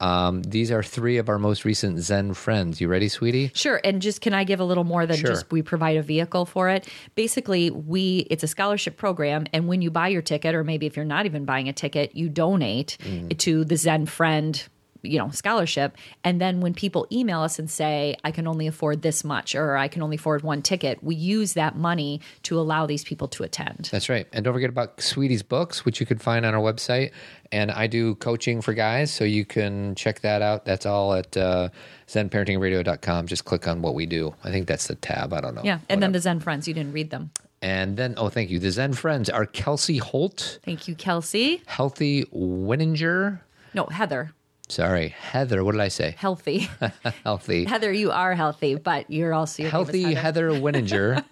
[0.00, 2.80] um, these are three of our most recent Zen friends.
[2.80, 3.50] You ready, sweetie?
[3.54, 3.80] Sure.
[3.84, 5.30] And just can I give a little more than Sure.
[5.30, 6.88] just we provide a vehicle for it?
[7.14, 10.96] Basically, we it's a scholarship program and when you buy your ticket or maybe if
[10.96, 12.96] you're not even buying a ticket, you donate
[13.38, 14.66] to the Zen Friend
[15.02, 19.02] you know scholarship and then when people email us and say i can only afford
[19.02, 22.86] this much or i can only afford one ticket we use that money to allow
[22.86, 24.26] these people to attend That's right.
[24.32, 27.12] And don't forget about Sweetie's books, which you can find on our website.
[27.52, 30.64] And I do coaching for guys, so you can check that out.
[30.64, 31.70] That's all at uh,
[32.08, 33.26] zenparentingradio.com.
[33.26, 34.34] Just click on what we do.
[34.44, 35.32] I think that's the tab.
[35.32, 35.62] I don't know.
[35.64, 37.30] yeah and then the zen friends you didn't read them
[37.62, 38.58] and then, oh, thank you.
[38.58, 43.40] The Zen friends are Kelsey Holt, thank you kelsey Healthy Winninger.
[43.74, 44.32] no heather
[44.70, 45.64] Sorry, Heather.
[45.64, 46.14] What did I say?
[46.16, 46.70] healthy
[47.24, 47.64] Healthy.
[47.64, 51.24] heather you are healthy but you're also your Healthy Heather Winninger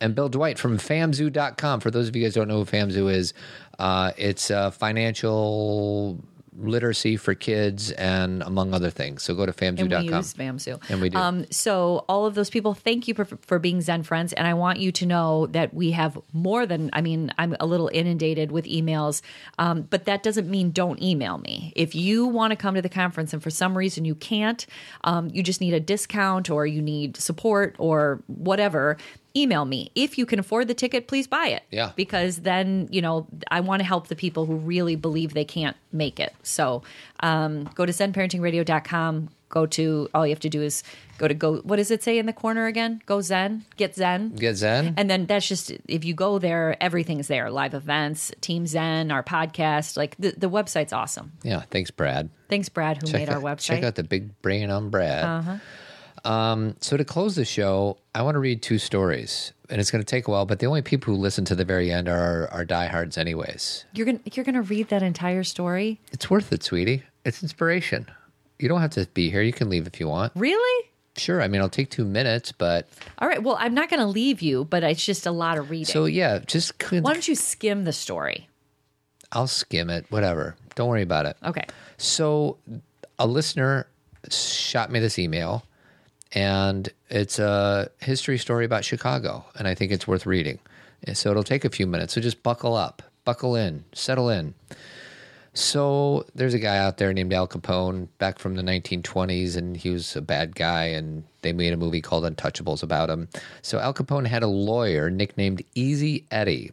[0.00, 1.80] and Bill Dwight from famzoo.com.
[1.80, 3.34] For those of you guys who don't know who Famzoo is,
[3.78, 6.18] uh, it's a financial
[6.58, 9.22] literacy for kids and among other things.
[9.22, 10.32] So go to and we use.
[10.88, 11.18] And we do.
[11.18, 14.54] Um, so all of those people, thank you for, for being Zen friends, and I
[14.54, 16.90] want you to know that we have more than.
[16.92, 19.22] I mean, I'm a little inundated with emails,
[19.58, 21.72] um, but that doesn't mean don't email me.
[21.76, 24.66] If you want to come to the conference and for some reason you can't,
[25.04, 28.96] um, you just need a discount or you need support or whatever.
[29.36, 29.90] Email me.
[29.94, 31.62] If you can afford the ticket, please buy it.
[31.70, 31.92] Yeah.
[31.94, 35.76] Because then, you know, I want to help the people who really believe they can't
[35.92, 36.34] make it.
[36.42, 36.82] So
[37.20, 39.28] um, go to zenparentingradio.com.
[39.48, 40.82] Go to, all you have to do is
[41.18, 43.00] go to go, what does it say in the corner again?
[43.06, 44.30] Go Zen, get Zen.
[44.30, 44.94] Get Zen?
[44.96, 49.22] And then that's just, if you go there, everything's there live events, Team Zen, our
[49.22, 49.96] podcast.
[49.96, 51.32] Like the, the website's awesome.
[51.44, 52.28] yeah, thanks, Brad.
[52.48, 53.66] Thanks, Brad, who made our website.
[53.66, 55.24] check out the big brain on Brad.
[55.24, 55.56] Uh-huh.
[56.26, 60.02] Um, so to close the show, I want to read two stories, and it's going
[60.02, 60.44] to take a while.
[60.46, 63.84] But the only people who listen to the very end are are diehards, anyways.
[63.94, 67.02] you're gonna you're gonna read that entire story, It's worth it, sweetie.
[67.24, 68.06] It's inspiration.
[68.58, 69.42] You don't have to be here.
[69.42, 70.32] You can leave if you want.
[70.34, 70.88] really?
[71.18, 71.40] Sure.
[71.40, 72.86] I mean, I'll take two minutes, but
[73.18, 73.42] All right.
[73.42, 75.86] Well, I'm not gonna leave you, but it's just a lot of reading.
[75.86, 78.48] so yeah, just Why don't you skim the story?
[79.32, 80.04] I'll skim it.
[80.10, 80.56] Whatever.
[80.74, 81.36] Don't worry about it.
[81.44, 81.64] Okay.
[81.96, 82.58] So
[83.18, 83.86] a listener
[84.30, 85.64] shot me this email,
[86.36, 90.58] and it's a history story about Chicago, and I think it's worth reading.
[91.02, 92.12] And So it'll take a few minutes.
[92.12, 94.52] So just buckle up, buckle in, settle in.
[95.54, 99.88] So there's a guy out there named Al Capone back from the 1920s, and he
[99.88, 103.28] was a bad guy, and they made a movie called Untouchables about him.
[103.62, 106.72] So Al Capone had a lawyer nicknamed Easy Eddie.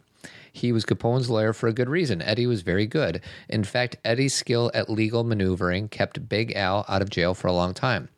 [0.52, 2.20] He was Capone's lawyer for a good reason.
[2.20, 3.22] Eddie was very good.
[3.48, 7.52] In fact, Eddie's skill at legal maneuvering kept Big Al out of jail for a
[7.52, 8.10] long time.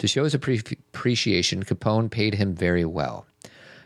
[0.00, 3.26] To show his appre- appreciation, Capone paid him very well.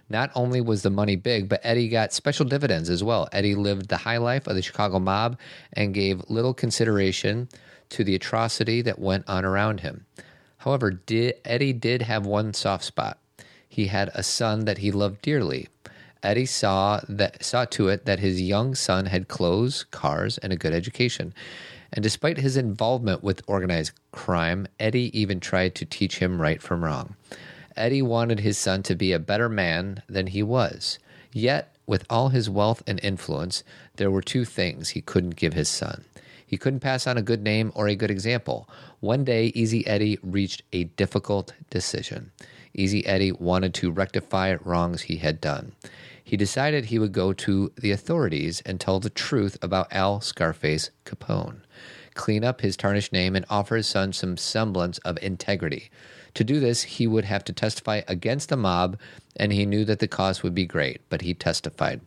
[0.09, 3.29] Not only was the money big, but Eddie got special dividends as well.
[3.33, 5.37] Eddie lived the high life of the Chicago mob
[5.73, 7.49] and gave little consideration
[7.89, 10.07] to the atrocity that went on around him.
[10.59, 13.19] However, Eddie did have one soft spot.
[13.69, 15.67] He had a son that he loved dearly.
[16.23, 20.57] Eddie saw that saw to it that his young son had clothes, cars, and a
[20.57, 21.35] good education.
[21.95, 26.85] And despite his involvement with organized crime, Eddie even tried to teach him right from
[26.85, 27.15] wrong.
[27.77, 30.99] Eddie wanted his son to be a better man than he was.
[31.33, 33.63] Yet, with all his wealth and influence,
[33.97, 36.05] there were two things he couldn't give his son.
[36.45, 38.69] He couldn't pass on a good name or a good example.
[39.01, 42.33] One day, Easy Eddie reached a difficult decision.
[42.75, 45.73] Easy Eddie wanted to rectify wrongs he had done.
[46.23, 50.91] He decided he would go to the authorities and tell the truth about Al Scarface
[51.05, 51.61] Capone,
[52.15, 55.91] clean up his tarnished name, and offer his son some semblance of integrity.
[56.35, 58.99] To do this, he would have to testify against the mob,
[59.37, 62.01] and he knew that the cost would be great, but he testified.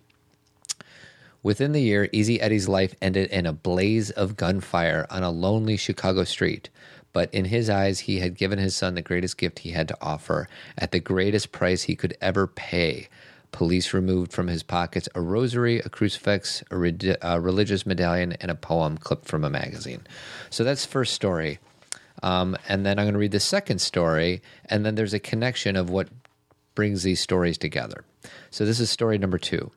[1.44, 5.78] Within the year, Easy Eddie's life ended in a blaze of gunfire on a lonely
[5.78, 6.70] Chicago street.
[7.14, 9.98] But in his eyes, he had given his son the greatest gift he had to
[10.02, 13.08] offer at the greatest price he could ever pay.
[13.52, 18.52] Police removed from his pockets a rosary, a crucifix, a, re- a religious medallion, and
[18.52, 20.06] a poem clipped from a magazine.
[20.50, 21.60] So that's the first story.
[22.24, 25.76] Um, and then I'm going to read the second story, and then there's a connection
[25.76, 26.10] of what
[26.76, 28.04] brings these stories together.
[28.50, 29.72] So this is story number two.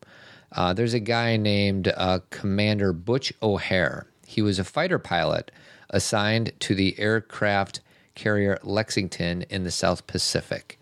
[0.52, 4.06] Uh, there's a guy named uh, Commander Butch O'Hare.
[4.26, 5.50] He was a fighter pilot
[5.90, 7.80] assigned to the aircraft
[8.14, 10.79] carrier Lexington in the South Pacific.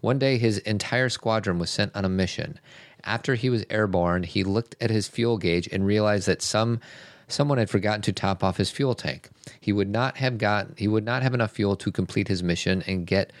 [0.00, 2.60] One day, his entire squadron was sent on a mission.
[3.04, 6.80] After he was airborne, he looked at his fuel gauge and realized that some
[7.28, 9.28] someone had forgotten to top off his fuel tank.
[9.60, 12.82] He would not have got he would not have enough fuel to complete his mission
[12.86, 13.32] and get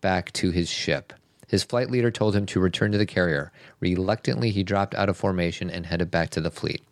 [0.00, 1.12] back to his ship.
[1.48, 3.52] His flight leader told him to return to the carrier.
[3.80, 6.82] Reluctantly, he dropped out of formation and headed back to the fleet.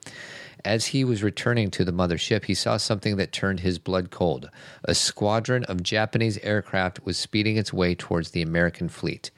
[0.64, 4.50] As he was returning to the mothership, he saw something that turned his blood cold.
[4.84, 9.30] A squadron of Japanese aircraft was speeding its way towards the American fleet.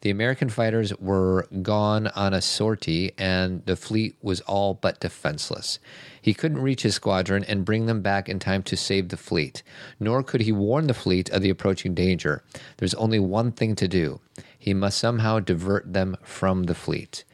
[0.00, 5.78] The American fighters were gone on a sortie, and the fleet was all but defenseless.
[6.20, 9.62] He couldn't reach his squadron and bring them back in time to save the fleet,
[10.00, 12.42] nor could he warn the fleet of the approaching danger.
[12.76, 14.20] There's only one thing to do
[14.58, 17.24] he must somehow divert them from the fleet.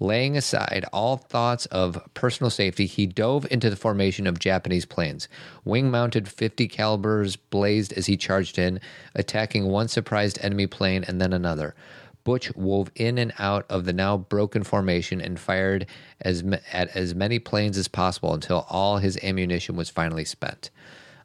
[0.00, 5.28] Laying aside all thoughts of personal safety, he dove into the formation of Japanese planes.
[5.64, 8.80] Wing-mounted 50 calibers blazed as he charged in,
[9.14, 11.74] attacking one surprised enemy plane and then another.
[12.22, 15.86] Butch wove in and out of the now broken formation and fired
[16.20, 20.70] as at as many planes as possible until all his ammunition was finally spent.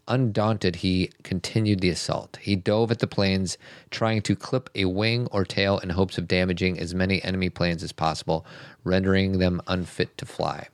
[0.08, 2.38] Undaunted, he continued the assault.
[2.42, 3.58] He dove at the planes,
[3.90, 7.84] trying to clip a wing or tail in hopes of damaging as many enemy planes
[7.84, 8.46] as possible,
[8.84, 10.68] rendering them unfit to fly.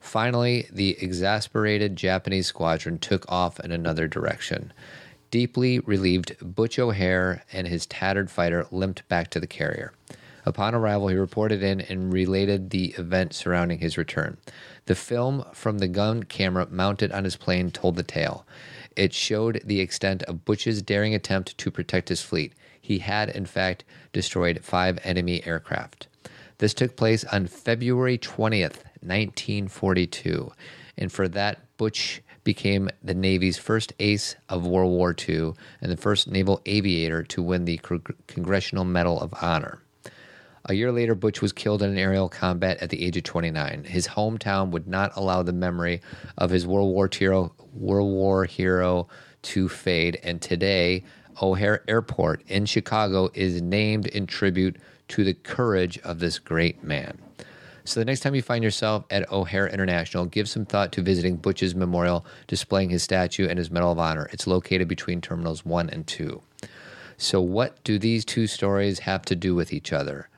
[0.00, 4.72] Finally, the exasperated Japanese squadron took off in another direction.
[5.30, 9.92] Deeply relieved, Butch O'Hare and his tattered fighter limped back to the carrier.
[10.46, 14.38] Upon arrival, he reported in and related the event surrounding his return.
[14.88, 18.46] The film from the gun camera mounted on his plane told the tale.
[18.96, 22.54] It showed the extent of Butch's daring attempt to protect his fleet.
[22.80, 23.84] He had, in fact,
[24.14, 26.08] destroyed five enemy aircraft.
[26.56, 30.52] This took place on February 20th, 1942,
[30.96, 35.98] and for that, Butch became the Navy's first ace of World War II and the
[35.98, 37.78] first naval aviator to win the
[38.26, 39.82] Congressional Medal of Honor.
[40.66, 43.84] A year later, Butch was killed in an aerial combat at the age of 29.
[43.84, 46.00] His hometown would not allow the memory
[46.36, 49.08] of his World War hero, World War hero
[49.42, 51.04] to fade, and today,
[51.40, 54.76] O'Hare Airport in Chicago is named in tribute
[55.08, 57.18] to the courage of this great man.
[57.84, 61.36] So the next time you find yourself at O'Hare International, give some thought to visiting
[61.36, 64.28] Butch's memorial displaying his statue and his Medal of Honor.
[64.30, 66.42] It's located between terminals 1 and 2.
[67.16, 70.28] So what do these two stories have to do with each other?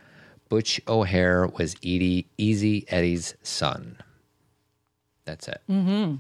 [0.51, 3.97] Butch O'Hare was Edie, Easy Eddie's son.
[5.25, 5.63] That's it.
[5.71, 6.17] Mm-hmm.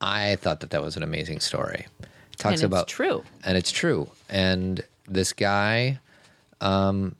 [0.00, 1.86] I thought that that was an amazing story.
[2.36, 3.24] Talks And it's about true.
[3.44, 4.08] and it's true.
[4.28, 5.98] And this guy
[6.60, 7.16] um,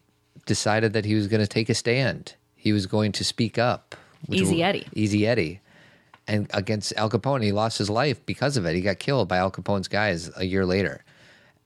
[0.47, 2.35] decided that he was going to take a stand.
[2.57, 3.97] He was going to speak up.
[4.29, 4.87] Easy Eddie.
[4.95, 5.61] Easy Eddie.
[6.29, 8.75] And against Al Capone, he lost his life because of it.
[8.75, 11.05] He got killed by Al Capone's guys a year later.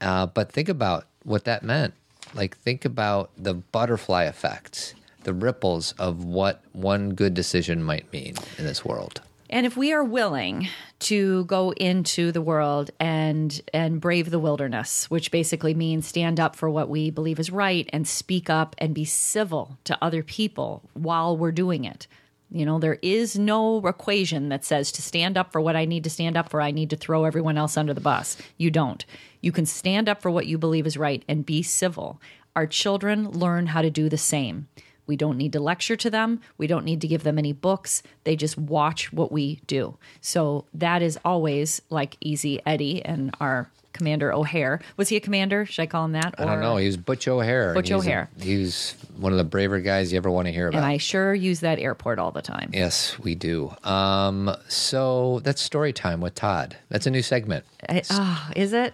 [0.00, 1.94] Uh, but think about what that meant.
[2.36, 8.34] Like, think about the butterfly effects, the ripples of what one good decision might mean
[8.58, 9.22] in this world.
[9.48, 10.68] And if we are willing
[10.98, 16.56] to go into the world and and brave the wilderness, which basically means stand up
[16.56, 20.82] for what we believe is right and speak up and be civil to other people
[20.94, 22.06] while we're doing it.
[22.50, 26.04] You know, there is no equation that says to stand up for what I need
[26.04, 28.36] to stand up for, I need to throw everyone else under the bus.
[28.56, 29.04] You don't.
[29.46, 32.20] You can stand up for what you believe is right and be civil.
[32.56, 34.66] Our children learn how to do the same.
[35.06, 36.40] We don't need to lecture to them.
[36.58, 38.02] We don't need to give them any books.
[38.24, 39.98] They just watch what we do.
[40.20, 44.80] So that is always like Easy Eddie and our Commander O'Hare.
[44.96, 45.64] Was he a commander?
[45.64, 46.34] Should I call him that?
[46.38, 46.76] I don't know.
[46.76, 47.72] He was Butch O'Hare.
[47.72, 48.28] Butch he's a- O'Hare.
[48.40, 50.78] he's one of the braver guys you ever want to hear about.
[50.78, 52.70] And I sure use that airport all the time.
[52.74, 53.72] yes, we do.
[53.84, 56.76] Um, so that's story time with Todd.
[56.88, 57.64] That's a new segment.
[57.88, 58.92] I- ah, is it?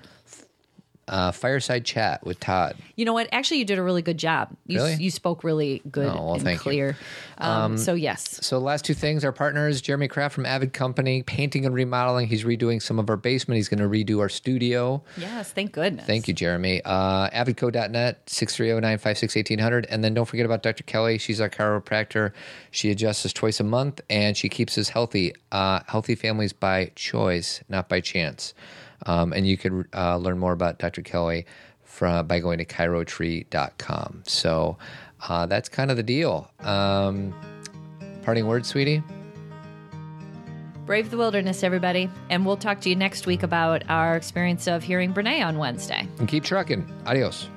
[1.12, 2.74] Uh, fireside chat with Todd.
[2.96, 3.28] You know what?
[3.32, 4.48] Actually, you did a really good job.
[4.66, 4.94] You, Really?
[4.94, 6.96] you spoke really good Oh, well, and clear.
[7.36, 11.66] Um, so yes, So last two things, our partners, Jeremy Kraft from Avid Company, painting
[11.66, 12.28] and remodeling.
[12.28, 13.56] He's redoing some of our basement.
[13.56, 15.02] He's going to redo our studio.
[15.18, 16.06] yes, thank goodness.
[16.06, 16.80] Thank you, Jeremy.
[16.82, 19.86] Uh, avidco.net, oh, 630-956-1800.
[19.90, 20.84] And then don't forget about Dr.
[20.84, 21.18] Kelly.
[21.18, 22.32] She's our chiropractor.
[22.70, 25.34] She adjusts us twice a month, and she keeps us healthy.
[25.50, 28.54] Uh, healthy families by choice, not by chance.
[29.06, 31.02] Um, and you can uh, learn more about Dr.
[31.02, 31.46] Kelly
[31.82, 34.22] from, by going to chirotree.com.
[34.26, 34.78] So
[35.28, 36.50] uh, that's kind of the deal.
[36.60, 37.34] Um,
[38.22, 39.02] parting words, sweetie?
[40.86, 44.82] Brave the wilderness, everybody, and we'll talk to you next week about our experience of
[44.82, 46.08] hearing Brene on Wednesday.
[46.18, 46.90] And keep trucking.
[47.06, 47.48] Adios.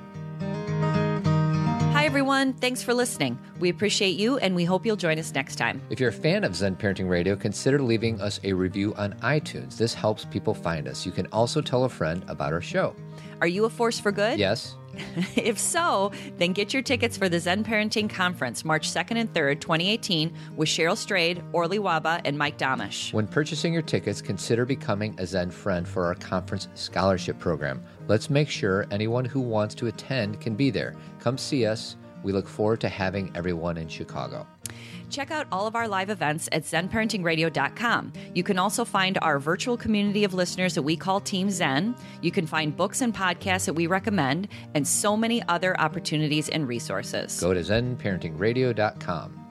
[2.06, 2.52] Hi, everyone.
[2.52, 3.36] Thanks for listening.
[3.58, 5.82] We appreciate you, and we hope you'll join us next time.
[5.90, 9.76] If you're a fan of Zen Parenting Radio, consider leaving us a review on iTunes.
[9.76, 11.04] This helps people find us.
[11.04, 12.94] You can also tell a friend about our show.
[13.40, 14.38] Are you a force for good?
[14.38, 14.76] Yes?
[15.36, 19.60] If so, then get your tickets for the Zen Parenting Conference, March 2nd and 3rd,
[19.60, 23.12] 2018, with Cheryl Strayed, Orly Wahba, and Mike Domitrz.
[23.12, 27.84] When purchasing your tickets, consider becoming a Zen friend for our conference scholarship program.
[28.08, 30.94] Let's make sure anyone who wants to attend can be there.
[31.20, 31.96] Come see us.
[32.22, 34.46] We look forward to having everyone in Chicago.
[35.08, 38.12] Check out all of our live events at zenparentingradio.com.
[38.34, 41.94] You can also find our virtual community of listeners that we call Team Zen.
[42.22, 46.66] You can find books and podcasts that we recommend, and so many other opportunities and
[46.66, 47.40] resources.
[47.40, 49.45] Go to zenparentingradio.com.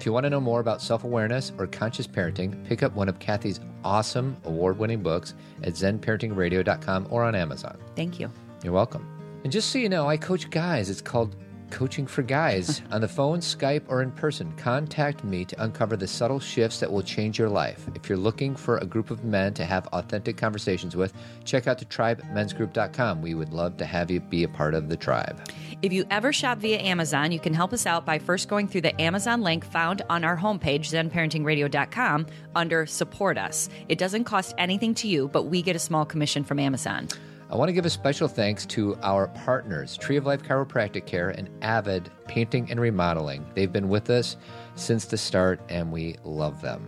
[0.00, 3.10] If you want to know more about self awareness or conscious parenting, pick up one
[3.10, 7.76] of Cathy's awesome award winning books at zenparentingradio.com or on Amazon.
[7.96, 8.30] Thank you.
[8.64, 9.06] You're welcome.
[9.44, 10.88] And just so you know, I coach guys.
[10.88, 11.36] It's called
[11.70, 12.80] Coaching for Guys.
[12.90, 16.90] On the phone, Skype, or in person, contact me to uncover the subtle shifts that
[16.90, 17.86] will change your life.
[17.94, 21.12] If you're looking for a group of men to have authentic conversations with,
[21.44, 23.22] check out the tribemensgroup.com.
[23.22, 25.46] We would love to have you be a part of the tribe.
[25.82, 28.82] If you ever shop via Amazon, you can help us out by first going through
[28.82, 33.70] the Amazon link found on our homepage, zenparentingradio.com, under Support Us.
[33.88, 37.08] It doesn't cost anything to you, but we get a small commission from Amazon.
[37.48, 41.30] I want to give a special thanks to our partners, Tree of Life Chiropractic Care
[41.30, 43.46] and Avid Painting and Remodeling.
[43.54, 44.36] They've been with us
[44.74, 46.86] since the start, and we love them.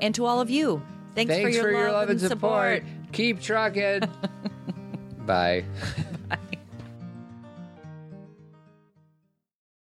[0.00, 0.80] And to all of you,
[1.16, 2.84] thanks, Thanks for your, love, and support.
[3.10, 4.02] Keep trucking.
[5.26, 5.64] Bye.
[6.28, 6.38] Bye.